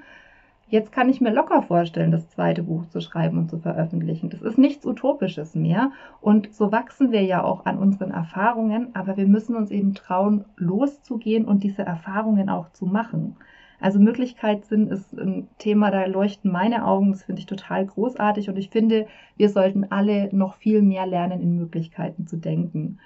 Jetzt 0.72 0.92
kann 0.92 1.10
ich 1.10 1.20
mir 1.20 1.34
locker 1.34 1.64
vorstellen, 1.64 2.12
das 2.12 2.30
zweite 2.30 2.62
Buch 2.62 2.86
zu 2.90 3.02
schreiben 3.02 3.40
und 3.40 3.50
zu 3.50 3.58
veröffentlichen. 3.58 4.30
Das 4.30 4.44
ist 4.44 4.60
nichts 4.60 4.86
Utopisches 4.86 5.56
mehr. 5.56 5.92
Und 6.22 6.54
so 6.54 6.72
wachsen 6.72 7.12
wir 7.12 7.24
ja 7.24 7.44
auch 7.44 7.66
an 7.66 7.80
unseren 7.80 8.12
Erfahrungen, 8.12 8.90
aber 8.94 9.18
wir 9.18 9.26
müssen 9.28 9.56
uns 9.56 9.72
eben 9.72 9.96
trauen, 9.96 10.46
loszugehen 10.58 11.46
und 11.46 11.64
diese 11.64 11.82
Erfahrungen 11.82 12.50
auch 12.50 12.72
zu 12.72 12.86
machen. 12.86 13.36
Also 13.80 13.98
Möglichkeitssinn 13.98 14.90
ist 14.90 15.12
ein 15.18 15.48
Thema, 15.58 15.90
da 15.90 16.06
leuchten 16.06 16.52
meine 16.52 16.86
Augen, 16.86 17.12
das 17.12 17.24
finde 17.24 17.40
ich 17.40 17.46
total 17.48 17.88
großartig 17.88 18.50
und 18.50 18.58
ich 18.58 18.70
finde, 18.70 19.08
wir 19.38 19.50
sollten 19.50 19.86
alle 19.90 20.30
noch 20.36 20.56
viel 20.56 20.84
mehr 20.84 21.08
lernen, 21.08 21.42
in 21.42 21.56
Möglichkeiten 21.56 22.28
zu 22.28 22.38
denken. 22.38 23.00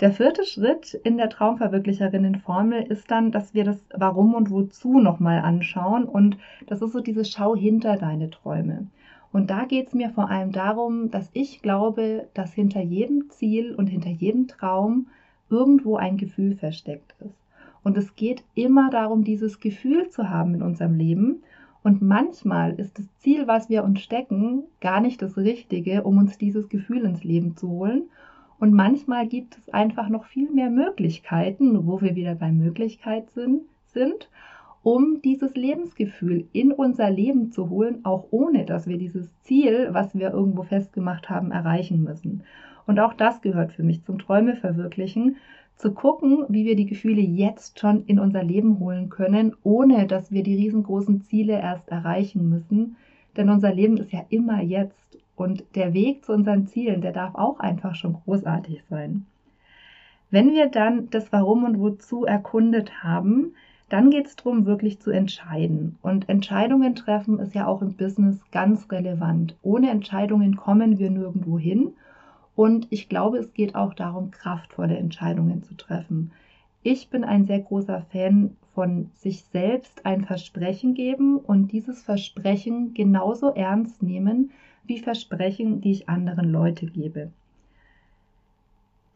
Der 0.00 0.12
vierte 0.12 0.44
Schritt 0.44 0.92
in 1.04 1.16
der 1.16 1.30
Traumverwirklicherinnen-Formel 1.30 2.82
ist 2.82 3.10
dann, 3.10 3.32
dass 3.32 3.54
wir 3.54 3.64
das 3.64 3.78
Warum 3.94 4.34
und 4.34 4.50
Wozu 4.50 5.00
nochmal 5.00 5.38
anschauen. 5.38 6.04
Und 6.04 6.36
das 6.66 6.82
ist 6.82 6.92
so 6.92 7.00
diese 7.00 7.24
Schau 7.24 7.56
hinter 7.56 7.96
deine 7.96 8.28
Träume. 8.28 8.88
Und 9.32 9.48
da 9.48 9.64
geht 9.64 9.88
es 9.88 9.94
mir 9.94 10.10
vor 10.10 10.28
allem 10.30 10.52
darum, 10.52 11.10
dass 11.10 11.30
ich 11.32 11.62
glaube, 11.62 12.28
dass 12.34 12.52
hinter 12.52 12.82
jedem 12.82 13.30
Ziel 13.30 13.74
und 13.74 13.86
hinter 13.86 14.10
jedem 14.10 14.48
Traum 14.48 15.06
irgendwo 15.48 15.96
ein 15.96 16.18
Gefühl 16.18 16.56
versteckt 16.56 17.14
ist. 17.20 17.38
Und 17.82 17.96
es 17.96 18.16
geht 18.16 18.44
immer 18.54 18.90
darum, 18.90 19.24
dieses 19.24 19.60
Gefühl 19.60 20.10
zu 20.10 20.28
haben 20.28 20.54
in 20.54 20.62
unserem 20.62 20.98
Leben. 20.98 21.42
Und 21.82 22.02
manchmal 22.02 22.74
ist 22.74 22.98
das 22.98 23.06
Ziel, 23.20 23.46
was 23.46 23.70
wir 23.70 23.82
uns 23.84 24.02
stecken, 24.02 24.64
gar 24.80 25.00
nicht 25.00 25.22
das 25.22 25.38
Richtige, 25.38 26.02
um 26.02 26.18
uns 26.18 26.36
dieses 26.36 26.68
Gefühl 26.68 27.04
ins 27.04 27.24
Leben 27.24 27.56
zu 27.56 27.70
holen. 27.70 28.10
Und 28.58 28.72
manchmal 28.72 29.26
gibt 29.26 29.58
es 29.58 29.74
einfach 29.74 30.08
noch 30.08 30.24
viel 30.24 30.50
mehr 30.50 30.70
Möglichkeiten, 30.70 31.86
wo 31.86 32.00
wir 32.00 32.14
wieder 32.14 32.34
bei 32.34 32.50
Möglichkeit 32.50 33.30
sind, 33.30 33.62
sind, 33.86 34.30
um 34.82 35.20
dieses 35.22 35.54
Lebensgefühl 35.54 36.46
in 36.52 36.72
unser 36.72 37.10
Leben 37.10 37.50
zu 37.50 37.70
holen, 37.70 38.04
auch 38.04 38.26
ohne 38.30 38.64
dass 38.64 38.86
wir 38.86 38.98
dieses 38.98 39.28
Ziel, 39.42 39.88
was 39.90 40.14
wir 40.14 40.32
irgendwo 40.32 40.62
festgemacht 40.62 41.28
haben, 41.28 41.50
erreichen 41.50 42.02
müssen. 42.02 42.44
Und 42.86 43.00
auch 43.00 43.12
das 43.12 43.42
gehört 43.42 43.72
für 43.72 43.82
mich 43.82 44.04
zum 44.04 44.18
Träume 44.18 44.56
verwirklichen, 44.56 45.36
zu 45.76 45.92
gucken, 45.92 46.44
wie 46.48 46.64
wir 46.64 46.76
die 46.76 46.86
Gefühle 46.86 47.20
jetzt 47.20 47.80
schon 47.80 48.04
in 48.06 48.18
unser 48.18 48.42
Leben 48.42 48.78
holen 48.78 49.10
können, 49.10 49.54
ohne 49.62 50.06
dass 50.06 50.30
wir 50.32 50.42
die 50.42 50.54
riesengroßen 50.54 51.22
Ziele 51.22 51.60
erst 51.60 51.88
erreichen 51.88 52.48
müssen. 52.48 52.96
Denn 53.36 53.50
unser 53.50 53.74
Leben 53.74 53.98
ist 53.98 54.12
ja 54.12 54.24
immer 54.30 54.62
jetzt 54.62 55.05
und 55.36 55.64
der 55.74 55.92
Weg 55.92 56.24
zu 56.24 56.32
unseren 56.32 56.66
Zielen, 56.66 57.02
der 57.02 57.12
darf 57.12 57.34
auch 57.34 57.60
einfach 57.60 57.94
schon 57.94 58.14
großartig 58.24 58.82
sein. 58.88 59.26
Wenn 60.30 60.52
wir 60.52 60.66
dann 60.68 61.08
das 61.10 61.30
Warum 61.32 61.64
und 61.64 61.78
Wozu 61.78 62.24
erkundet 62.24 63.04
haben, 63.04 63.52
dann 63.88 64.10
geht 64.10 64.26
es 64.26 64.34
darum, 64.34 64.66
wirklich 64.66 64.98
zu 64.98 65.12
entscheiden. 65.12 65.98
Und 66.02 66.28
Entscheidungen 66.28 66.96
treffen 66.96 67.38
ist 67.38 67.54
ja 67.54 67.68
auch 67.68 67.82
im 67.82 67.92
Business 67.92 68.40
ganz 68.50 68.90
relevant. 68.90 69.56
Ohne 69.62 69.90
Entscheidungen 69.90 70.56
kommen 70.56 70.98
wir 70.98 71.10
nirgendwo 71.10 71.58
hin. 71.58 71.92
Und 72.56 72.88
ich 72.90 73.08
glaube, 73.08 73.38
es 73.38 73.52
geht 73.52 73.76
auch 73.76 73.94
darum, 73.94 74.32
kraftvolle 74.32 74.96
Entscheidungen 74.96 75.62
zu 75.62 75.76
treffen. 75.76 76.32
Ich 76.82 77.10
bin 77.10 77.22
ein 77.22 77.46
sehr 77.46 77.60
großer 77.60 78.02
Fan 78.10 78.56
von 78.74 79.10
sich 79.14 79.42
selbst 79.52 80.04
ein 80.04 80.24
Versprechen 80.24 80.94
geben 80.94 81.38
und 81.38 81.70
dieses 81.72 82.02
Versprechen 82.02 82.94
genauso 82.94 83.54
ernst 83.54 84.02
nehmen 84.02 84.50
wie 84.86 84.98
Versprechen, 84.98 85.80
die 85.80 85.92
ich 85.92 86.08
anderen 86.08 86.50
Leute 86.50 86.86
gebe. 86.86 87.30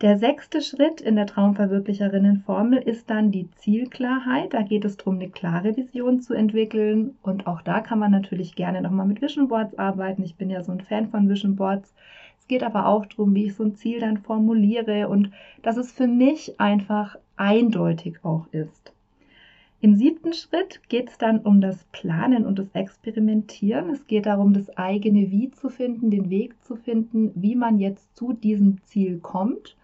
Der 0.00 0.16
sechste 0.16 0.62
Schritt 0.62 1.02
in 1.02 1.16
der 1.16 1.26
Traumverwirklicherinnen-Formel 1.26 2.78
ist 2.78 3.10
dann 3.10 3.30
die 3.30 3.50
Zielklarheit. 3.56 4.54
Da 4.54 4.62
geht 4.62 4.86
es 4.86 4.96
darum, 4.96 5.16
eine 5.16 5.28
klare 5.28 5.76
Vision 5.76 6.22
zu 6.22 6.32
entwickeln. 6.32 7.18
Und 7.20 7.46
auch 7.46 7.60
da 7.60 7.80
kann 7.80 7.98
man 7.98 8.10
natürlich 8.10 8.54
gerne 8.54 8.80
nochmal 8.80 9.04
mit 9.04 9.20
Vision 9.20 9.48
Boards 9.48 9.78
arbeiten. 9.78 10.22
Ich 10.22 10.36
bin 10.36 10.48
ja 10.48 10.62
so 10.62 10.72
ein 10.72 10.80
Fan 10.80 11.10
von 11.10 11.28
Vision 11.28 11.54
Boards. 11.54 11.94
Es 12.38 12.48
geht 12.48 12.62
aber 12.62 12.86
auch 12.86 13.04
darum, 13.04 13.34
wie 13.34 13.44
ich 13.44 13.54
so 13.54 13.62
ein 13.62 13.74
Ziel 13.74 14.00
dann 14.00 14.16
formuliere 14.16 15.06
und 15.06 15.32
dass 15.60 15.76
es 15.76 15.92
für 15.92 16.06
mich 16.06 16.58
einfach 16.58 17.18
eindeutig 17.36 18.24
auch 18.24 18.46
ist. 18.52 18.94
Im 19.82 19.96
siebten 19.96 20.34
Schritt 20.34 20.82
geht 20.90 21.08
es 21.08 21.16
dann 21.16 21.40
um 21.40 21.62
das 21.62 21.84
Planen 21.84 22.44
und 22.44 22.58
das 22.58 22.68
Experimentieren. 22.74 23.88
Es 23.88 24.06
geht 24.06 24.26
darum, 24.26 24.52
das 24.52 24.76
eigene 24.76 25.30
Wie 25.30 25.50
zu 25.50 25.70
finden, 25.70 26.10
den 26.10 26.28
Weg 26.28 26.62
zu 26.64 26.76
finden, 26.76 27.32
wie 27.34 27.56
man 27.56 27.78
jetzt 27.78 28.14
zu 28.14 28.34
diesem 28.34 28.82
Ziel 28.84 29.18
kommt. 29.20 29.76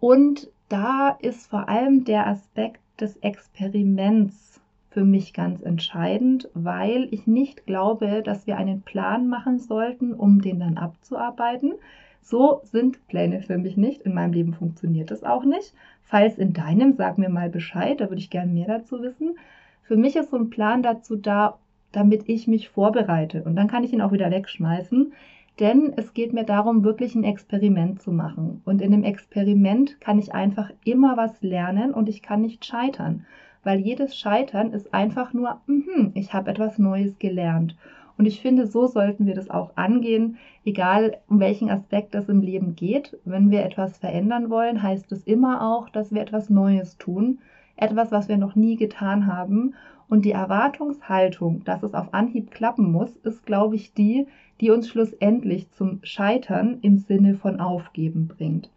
Und 0.00 0.50
da 0.70 1.10
ist 1.20 1.46
vor 1.46 1.68
allem 1.68 2.04
der 2.04 2.26
Aspekt 2.26 2.80
des 2.98 3.18
Experiments 3.18 4.62
für 4.88 5.04
mich 5.04 5.34
ganz 5.34 5.60
entscheidend, 5.60 6.48
weil 6.54 7.08
ich 7.10 7.26
nicht 7.26 7.66
glaube, 7.66 8.22
dass 8.22 8.46
wir 8.46 8.56
einen 8.56 8.80
Plan 8.80 9.28
machen 9.28 9.58
sollten, 9.58 10.14
um 10.14 10.40
den 10.40 10.60
dann 10.60 10.78
abzuarbeiten, 10.78 11.74
so 12.22 12.60
sind 12.64 13.06
Pläne 13.08 13.42
für 13.42 13.58
mich 13.58 13.76
nicht. 13.76 14.02
In 14.02 14.14
meinem 14.14 14.32
Leben 14.32 14.54
funktioniert 14.54 15.10
das 15.10 15.24
auch 15.24 15.44
nicht. 15.44 15.74
Falls 16.02 16.38
in 16.38 16.52
deinem, 16.52 16.94
sag 16.94 17.18
mir 17.18 17.28
mal 17.28 17.50
Bescheid, 17.50 18.00
da 18.00 18.08
würde 18.08 18.20
ich 18.20 18.30
gerne 18.30 18.52
mehr 18.52 18.68
dazu 18.68 19.02
wissen. 19.02 19.36
Für 19.82 19.96
mich 19.96 20.16
ist 20.16 20.30
so 20.30 20.36
ein 20.36 20.50
Plan 20.50 20.82
dazu 20.82 21.16
da, 21.16 21.58
damit 21.90 22.28
ich 22.28 22.46
mich 22.46 22.68
vorbereite. 22.68 23.42
Und 23.42 23.56
dann 23.56 23.68
kann 23.68 23.84
ich 23.84 23.92
ihn 23.92 24.00
auch 24.00 24.12
wieder 24.12 24.30
wegschmeißen. 24.30 25.12
Denn 25.60 25.92
es 25.96 26.14
geht 26.14 26.32
mir 26.32 26.44
darum, 26.44 26.82
wirklich 26.82 27.14
ein 27.14 27.24
Experiment 27.24 28.00
zu 28.00 28.10
machen. 28.10 28.62
Und 28.64 28.80
in 28.80 28.90
dem 28.90 29.04
Experiment 29.04 30.00
kann 30.00 30.18
ich 30.18 30.34
einfach 30.34 30.70
immer 30.84 31.16
was 31.16 31.42
lernen 31.42 31.92
und 31.92 32.08
ich 32.08 32.22
kann 32.22 32.40
nicht 32.40 32.64
scheitern. 32.64 33.26
Weil 33.62 33.80
jedes 33.80 34.16
Scheitern 34.16 34.72
ist 34.72 34.94
einfach 34.94 35.32
nur, 35.34 35.60
mh, 35.66 36.12
ich 36.14 36.32
habe 36.32 36.50
etwas 36.50 36.78
Neues 36.78 37.18
gelernt. 37.18 37.76
Und 38.18 38.26
ich 38.26 38.40
finde, 38.40 38.66
so 38.66 38.86
sollten 38.86 39.26
wir 39.26 39.34
das 39.34 39.50
auch 39.50 39.76
angehen, 39.76 40.38
egal 40.64 41.18
um 41.28 41.40
welchen 41.40 41.70
Aspekt 41.70 42.14
das 42.14 42.28
im 42.28 42.40
Leben 42.40 42.76
geht. 42.76 43.18
Wenn 43.24 43.50
wir 43.50 43.64
etwas 43.64 43.98
verändern 43.98 44.50
wollen, 44.50 44.82
heißt 44.82 45.10
es 45.12 45.24
immer 45.24 45.62
auch, 45.62 45.88
dass 45.88 46.12
wir 46.12 46.20
etwas 46.20 46.50
Neues 46.50 46.98
tun, 46.98 47.38
etwas, 47.76 48.12
was 48.12 48.28
wir 48.28 48.36
noch 48.36 48.54
nie 48.54 48.76
getan 48.76 49.26
haben. 49.26 49.74
Und 50.08 50.24
die 50.24 50.32
Erwartungshaltung, 50.32 51.64
dass 51.64 51.82
es 51.82 51.94
auf 51.94 52.12
Anhieb 52.12 52.50
klappen 52.50 52.92
muss, 52.92 53.16
ist, 53.16 53.46
glaube 53.46 53.76
ich, 53.76 53.94
die, 53.94 54.26
die 54.60 54.70
uns 54.70 54.88
schlussendlich 54.88 55.70
zum 55.70 56.00
Scheitern 56.02 56.78
im 56.82 56.98
Sinne 56.98 57.34
von 57.34 57.60
Aufgeben 57.60 58.28
bringt. 58.28 58.70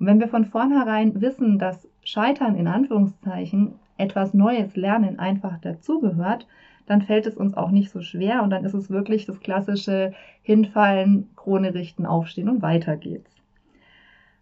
Und 0.00 0.06
wenn 0.06 0.20
wir 0.20 0.28
von 0.28 0.44
vornherein 0.44 1.20
wissen, 1.20 1.58
dass 1.58 1.88
Scheitern 2.02 2.56
in 2.56 2.68
Anführungszeichen 2.68 3.74
etwas 3.98 4.32
Neues 4.32 4.76
lernen 4.76 5.18
einfach 5.18 5.58
dazugehört, 5.58 6.46
dann 6.88 7.02
fällt 7.02 7.26
es 7.26 7.36
uns 7.36 7.54
auch 7.54 7.70
nicht 7.70 7.90
so 7.90 8.00
schwer 8.00 8.42
und 8.42 8.50
dann 8.50 8.64
ist 8.64 8.74
es 8.74 8.90
wirklich 8.90 9.26
das 9.26 9.40
klassische 9.40 10.12
Hinfallen, 10.42 11.28
Krone 11.36 11.74
richten, 11.74 12.06
aufstehen 12.06 12.48
und 12.48 12.62
weiter 12.62 12.96
geht's. 12.96 13.38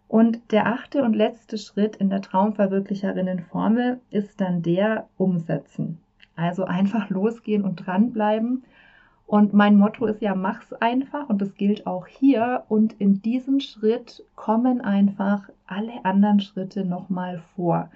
Und 0.07 0.51
der 0.51 0.67
achte 0.67 1.03
und 1.03 1.15
letzte 1.15 1.57
Schritt 1.57 1.97
in 1.97 2.09
der 2.09 2.21
Traumverwirklicherinnen-Formel 2.21 3.99
ist 4.09 4.39
dann 4.39 4.61
der 4.61 5.07
Umsetzen. 5.17 5.99
Also 6.35 6.63
einfach 6.63 7.09
losgehen 7.11 7.63
und 7.63 7.85
dranbleiben. 7.85 8.63
Und 9.25 9.53
mein 9.53 9.75
Motto 9.75 10.05
ist 10.05 10.21
ja, 10.21 10.33
mach's 10.33 10.71
einfach 10.71 11.27
und 11.27 11.41
das 11.41 11.55
gilt 11.55 11.85
auch 11.85 12.07
hier. 12.07 12.63
Und 12.69 12.93
in 12.93 13.21
diesem 13.21 13.59
Schritt 13.59 14.23
kommen 14.35 14.79
einfach 14.79 15.49
alle 15.65 16.05
anderen 16.05 16.39
Schritte 16.39 16.85
nochmal 16.85 17.41
vor. 17.55 17.89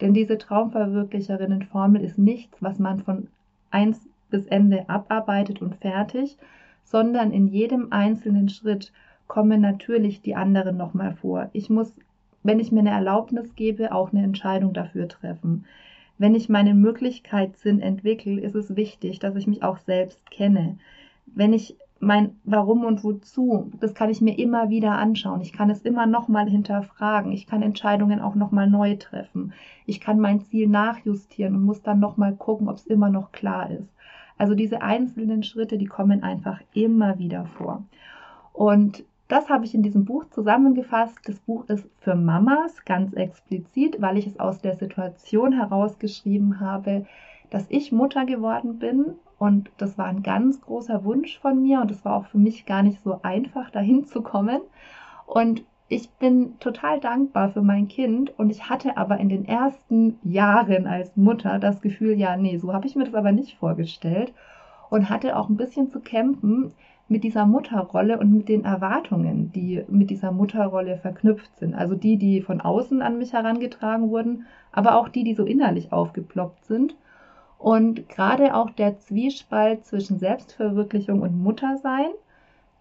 Denn 0.00 0.14
diese 0.14 0.38
Traumverwirklicherinnen-Formel 0.38 2.02
ist 2.02 2.16
nichts, 2.16 2.62
was 2.62 2.78
man 2.78 3.00
von 3.00 3.28
1 3.70 4.08
bis 4.30 4.46
Ende 4.46 4.88
abarbeitet 4.88 5.62
und 5.62 5.76
fertig, 5.76 6.36
sondern 6.84 7.32
in 7.32 7.48
jedem 7.48 7.92
einzelnen 7.92 8.48
Schritt 8.48 8.92
kommen 9.26 9.60
natürlich 9.60 10.22
die 10.22 10.34
anderen 10.34 10.76
nochmal 10.76 11.14
vor. 11.14 11.50
Ich 11.52 11.68
muss, 11.70 11.94
wenn 12.42 12.60
ich 12.60 12.72
mir 12.72 12.80
eine 12.80 12.90
Erlaubnis 12.90 13.54
gebe, 13.54 13.92
auch 13.92 14.12
eine 14.12 14.22
Entscheidung 14.22 14.72
dafür 14.72 15.08
treffen. 15.08 15.66
Wenn 16.16 16.34
ich 16.34 16.48
meinen 16.48 16.80
Möglichkeitssinn 16.80 17.80
entwickle, 17.80 18.40
ist 18.40 18.54
es 18.54 18.74
wichtig, 18.74 19.18
dass 19.18 19.36
ich 19.36 19.46
mich 19.46 19.62
auch 19.62 19.78
selbst 19.78 20.30
kenne. 20.30 20.78
Wenn 21.26 21.52
ich 21.52 21.76
mein 22.00 22.36
Warum 22.44 22.84
und 22.84 23.02
Wozu, 23.02 23.72
das 23.80 23.94
kann 23.94 24.10
ich 24.10 24.20
mir 24.20 24.38
immer 24.38 24.70
wieder 24.70 24.92
anschauen. 24.92 25.40
Ich 25.40 25.52
kann 25.52 25.68
es 25.68 25.82
immer 25.82 26.06
nochmal 26.06 26.48
hinterfragen. 26.48 27.32
Ich 27.32 27.46
kann 27.46 27.62
Entscheidungen 27.62 28.20
auch 28.20 28.34
nochmal 28.34 28.68
neu 28.68 28.96
treffen. 28.96 29.52
Ich 29.86 30.00
kann 30.00 30.20
mein 30.20 30.40
Ziel 30.42 30.68
nachjustieren 30.68 31.56
und 31.56 31.64
muss 31.64 31.82
dann 31.82 31.98
nochmal 31.98 32.34
gucken, 32.36 32.68
ob 32.68 32.76
es 32.76 32.86
immer 32.86 33.10
noch 33.10 33.32
klar 33.32 33.70
ist. 33.70 33.88
Also 34.36 34.54
diese 34.54 34.82
einzelnen 34.82 35.42
Schritte, 35.42 35.78
die 35.78 35.86
kommen 35.86 36.22
einfach 36.22 36.60
immer 36.72 37.18
wieder 37.18 37.46
vor. 37.46 37.82
Und 38.52 39.04
das 39.26 39.50
habe 39.50 39.64
ich 39.64 39.74
in 39.74 39.82
diesem 39.82 40.04
Buch 40.04 40.24
zusammengefasst. 40.30 41.18
Das 41.24 41.38
Buch 41.40 41.68
ist 41.68 41.86
für 42.00 42.14
Mamas 42.14 42.84
ganz 42.84 43.12
explizit, 43.12 44.00
weil 44.00 44.16
ich 44.16 44.26
es 44.26 44.38
aus 44.38 44.60
der 44.60 44.76
Situation 44.76 45.52
herausgeschrieben 45.52 46.60
habe, 46.60 47.06
dass 47.50 47.66
ich 47.68 47.92
Mutter 47.92 48.24
geworden 48.24 48.78
bin 48.78 49.16
und 49.38 49.70
das 49.76 49.98
war 49.98 50.06
ein 50.06 50.22
ganz 50.22 50.60
großer 50.60 51.04
Wunsch 51.04 51.38
von 51.38 51.62
mir 51.62 51.80
und 51.80 51.90
es 51.90 52.04
war 52.04 52.16
auch 52.16 52.26
für 52.26 52.38
mich 52.38 52.66
gar 52.66 52.82
nicht 52.82 53.02
so 53.02 53.20
einfach, 53.22 53.70
dahin 53.70 54.04
zu 54.04 54.22
kommen. 54.22 54.60
Und 55.26 55.62
ich 55.88 56.10
bin 56.10 56.58
total 56.58 57.00
dankbar 57.00 57.50
für 57.50 57.62
mein 57.62 57.88
Kind 57.88 58.36
und 58.38 58.50
ich 58.50 58.68
hatte 58.68 58.96
aber 58.96 59.18
in 59.18 59.28
den 59.28 59.46
ersten 59.46 60.18
Jahren 60.22 60.86
als 60.86 61.16
Mutter 61.16 61.58
das 61.58 61.80
Gefühl, 61.80 62.18
ja, 62.18 62.36
nee, 62.36 62.58
so 62.58 62.72
habe 62.72 62.86
ich 62.86 62.96
mir 62.96 63.04
das 63.04 63.14
aber 63.14 63.32
nicht 63.32 63.56
vorgestellt 63.58 64.32
und 64.90 65.08
hatte 65.08 65.36
auch 65.36 65.48
ein 65.48 65.56
bisschen 65.56 65.88
zu 65.88 66.00
kämpfen, 66.00 66.72
mit 67.08 67.24
dieser 67.24 67.46
Mutterrolle 67.46 68.18
und 68.18 68.32
mit 68.32 68.48
den 68.48 68.64
Erwartungen, 68.64 69.50
die 69.52 69.82
mit 69.88 70.10
dieser 70.10 70.30
Mutterrolle 70.30 70.98
verknüpft 70.98 71.56
sind. 71.56 71.74
Also 71.74 71.94
die, 71.94 72.18
die 72.18 72.42
von 72.42 72.60
außen 72.60 73.00
an 73.00 73.16
mich 73.16 73.32
herangetragen 73.32 74.10
wurden, 74.10 74.46
aber 74.72 74.96
auch 74.96 75.08
die, 75.08 75.24
die 75.24 75.34
so 75.34 75.44
innerlich 75.44 75.90
aufgeploppt 75.90 76.66
sind. 76.66 76.96
Und 77.58 78.08
gerade 78.08 78.54
auch 78.54 78.70
der 78.70 78.98
Zwiespalt 78.98 79.84
zwischen 79.84 80.18
Selbstverwirklichung 80.18 81.22
und 81.22 81.42
Muttersein, 81.42 82.10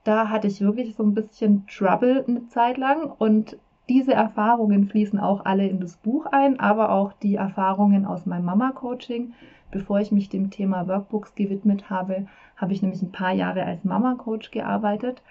da 0.04 0.30
hatte 0.30 0.48
ich 0.48 0.62
wirklich 0.62 0.96
so 0.96 1.04
ein 1.04 1.14
bisschen 1.14 1.66
Trouble 1.68 2.24
eine 2.28 2.48
Zeit 2.48 2.78
lang. 2.78 3.12
Und 3.18 3.58
diese 3.90 4.14
Erfahrungen 4.14 4.88
fließen 4.88 5.20
auch 5.20 5.46
alle 5.46 5.68
in 5.68 5.80
das 5.80 5.98
Buch 5.98 6.28
ein, 6.28 6.60
aber 6.60 6.92
auch 6.92 7.14
die 7.14 7.36
Erfahrungen 7.36 8.06
aus 8.06 8.26
meinem 8.26 8.46
Mama-Coaching, 8.46 9.34
Bevor 9.70 10.00
ich 10.00 10.12
mich 10.12 10.30
dem 10.30 10.50
Thema 10.50 10.88
Workbooks 10.88 11.36
gewidmet 11.36 11.90
habe, 11.90 12.28
habe 12.56 12.74
ich 12.74 12.82
nämlich 12.82 13.02
ein 13.02 13.12
paar 13.12 13.34
Jahre 13.34 13.64
als 13.64 13.84
Mama-Coach 13.84 14.52
gearbeitet 14.52 15.22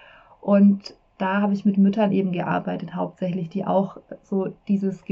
und 0.41 0.95
da 1.19 1.41
habe 1.41 1.55
ich 1.55 1.65
mit 1.65 1.79
Müttern 1.79 2.13
eben 2.13 2.33
gearbeitet, 2.33 2.95
hauptsächlich, 2.95 3.49
die 3.49 3.65
auch 3.65 3.97
so 4.23 4.53
dieses 4.69 5.03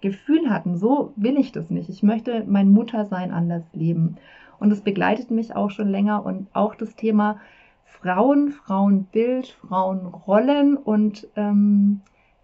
Gefühl 0.00 0.50
hatten, 0.50 0.76
so 0.76 1.12
will 1.16 1.38
ich 1.38 1.52
das 1.52 1.70
nicht. 1.70 1.88
Ich 1.88 2.02
möchte 2.02 2.44
mein 2.46 2.70
Muttersein 2.70 3.32
anders 3.32 3.64
leben. 3.72 4.16
Und 4.60 4.72
es 4.72 4.80
begleitet 4.80 5.30
mich 5.30 5.54
auch 5.54 5.70
schon 5.70 5.88
länger 5.88 6.24
und 6.24 6.48
auch 6.52 6.74
das 6.74 6.94
Thema 6.96 7.38
Frauen, 7.84 8.50
Frauenbild, 8.50 9.48
Frauenrollen 9.48 10.76
und 10.76 11.26
ähm, 11.36 12.00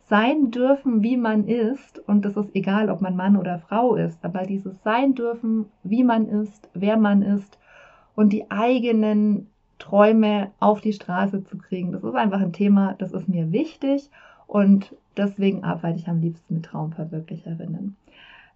sein 0.09 0.51
dürfen, 0.51 1.03
wie 1.03 1.17
man 1.17 1.47
ist, 1.47 1.99
und 2.09 2.25
das 2.25 2.37
ist 2.37 2.55
egal, 2.55 2.90
ob 2.90 3.01
man 3.01 3.17
Mann 3.17 3.37
oder 3.37 3.59
Frau 3.59 3.95
ist, 3.95 4.25
aber 4.25 4.43
dieses 4.43 4.83
sein 4.83 5.14
dürfen, 5.14 5.67
wie 5.83 6.05
man 6.05 6.29
ist, 6.29 6.69
wer 6.75 6.97
man 6.97 7.23
ist 7.23 7.59
und 8.14 8.33
die 8.33 8.51
eigenen 8.51 9.49
Träume 9.79 10.51
auf 10.61 10.81
die 10.81 10.93
Straße 10.93 11.45
zu 11.45 11.57
kriegen, 11.57 11.93
das 11.93 12.05
ist 12.05 12.14
einfach 12.14 12.40
ein 12.40 12.53
Thema, 12.53 12.95
das 12.99 13.12
ist 13.12 13.29
mir 13.29 13.51
wichtig 13.51 14.11
und 14.47 14.95
deswegen 15.17 15.65
arbeite 15.65 15.99
ich 15.99 16.09
am 16.09 16.21
liebsten 16.21 16.55
mit 16.55 16.65
Traumverwirklicherinnen. 16.67 17.97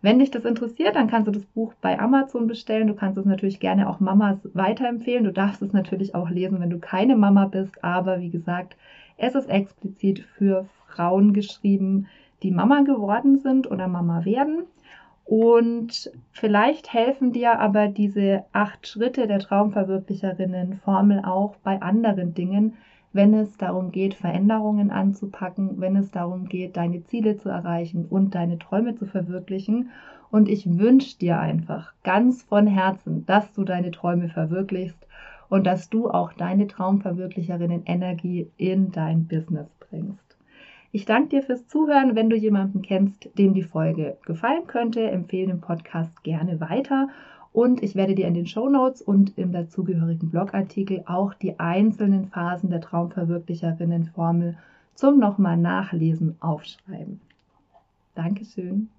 Wenn 0.01 0.21
dich 0.21 0.31
das 0.31 0.45
interessiert, 0.45 0.95
dann 0.95 1.09
kannst 1.09 1.27
du 1.27 1.33
das 1.33 1.45
Buch 1.45 1.75
bei 1.81 1.99
Amazon 1.99 2.47
bestellen. 2.47 2.87
Du 2.87 2.95
kannst 2.95 3.19
es 3.19 3.25
natürlich 3.25 3.59
gerne 3.59 3.89
auch 3.89 3.99
Mamas 3.99 4.39
weiterempfehlen. 4.55 5.25
Du 5.25 5.33
darfst 5.33 5.61
es 5.61 5.73
natürlich 5.73 6.15
auch 6.15 6.31
lesen, 6.31 6.61
wenn 6.61 6.71
du 6.71 6.79
keine 6.79 7.17
Mama 7.17 7.47
bist. 7.47 7.83
Aber 7.83 8.21
wie 8.21 8.31
gesagt, 8.31 8.77
es 9.17 9.35
ist 9.35 9.49
explizit 9.49 10.21
für 10.21 10.69
Frauen 10.87 11.33
geschrieben, 11.33 12.07
die 12.45 12.53
Mama 12.53 12.83
geworden 12.83 13.41
sind 13.41 13.69
oder 13.69 13.89
Mama 13.89 14.25
werden. 14.25 14.63
Und 15.25 16.11
vielleicht 16.31 16.93
helfen 16.93 17.33
dir 17.33 17.59
aber 17.59 17.89
diese 17.89 18.45
acht 18.53 18.87
Schritte 18.87 19.27
der 19.27 19.41
Traumverwirklicherinnen 19.41 20.81
Formel 20.85 21.23
auch 21.25 21.57
bei 21.57 21.83
anderen 21.83 22.35
Dingen, 22.35 22.75
wenn 23.13 23.35
es 23.35 23.57
darum 23.57 23.91
geht, 23.91 24.15
Veränderungen 24.15 24.91
anzupacken, 24.91 25.81
wenn 25.81 25.97
es 25.97 26.11
darum 26.11 26.49
geht, 26.49 26.77
deine 26.77 27.05
Ziele 27.05 27.37
zu 27.37 27.49
erreichen 27.49 28.07
und 28.09 28.35
deine 28.35 28.59
Träume 28.59 28.95
zu 28.95 29.07
verwirklichen. 29.07 29.91
Und 30.31 30.49
ich 30.49 30.79
wünsche 30.79 31.19
dir 31.19 31.41
einfach 31.41 31.95
ganz 32.05 32.43
von 32.43 32.67
Herzen, 32.67 33.25
dass 33.27 33.53
du 33.55 33.65
deine 33.65 33.91
Träume 33.91 34.29
verwirklichst 34.29 35.07
und 35.49 35.67
dass 35.67 35.89
du 35.89 36.11
auch 36.11 36.33
deine 36.35 36.67
Traumverwirklicherinnen 36.67 37.85
Energie 37.87 38.51
in 38.59 38.93
dein 38.93 39.27
Business 39.27 39.69
bringst. 39.89 40.37
Ich 40.91 41.05
danke 41.05 41.29
dir 41.29 41.43
fürs 41.43 41.67
Zuhören. 41.69 42.15
Wenn 42.15 42.31
du 42.31 42.37
jemanden 42.37 42.83
kennst, 42.83 43.29
dem 43.39 43.53
die 43.55 43.63
Folge 43.63 44.17
gefallen 44.25 44.67
könnte, 44.67 45.11
empfehle 45.11 45.49
den 45.49 45.61
Podcast 45.61 46.23
gerne 46.23 46.61
weiter. 46.61 47.09
Und 47.59 47.83
ich 47.83 47.97
werde 47.97 48.15
dir 48.15 48.29
in 48.29 48.35
den 48.35 48.47
Show 48.47 48.69
Notes 48.69 49.03
und 49.03 49.37
im 49.37 49.51
dazugehörigen 49.51 50.31
Blogartikel 50.31 51.03
auch 51.07 51.35
die 51.35 51.59
einzelnen 51.59 52.29
Phasen 52.29 52.71
der 52.71 52.81
Traumverwirklicherinnen-Formel 52.81 54.57
zum 54.95 55.19
nochmal 55.19 55.57
Nachlesen 55.57 56.37
aufschreiben. 56.39 57.19
Dankeschön. 58.15 58.91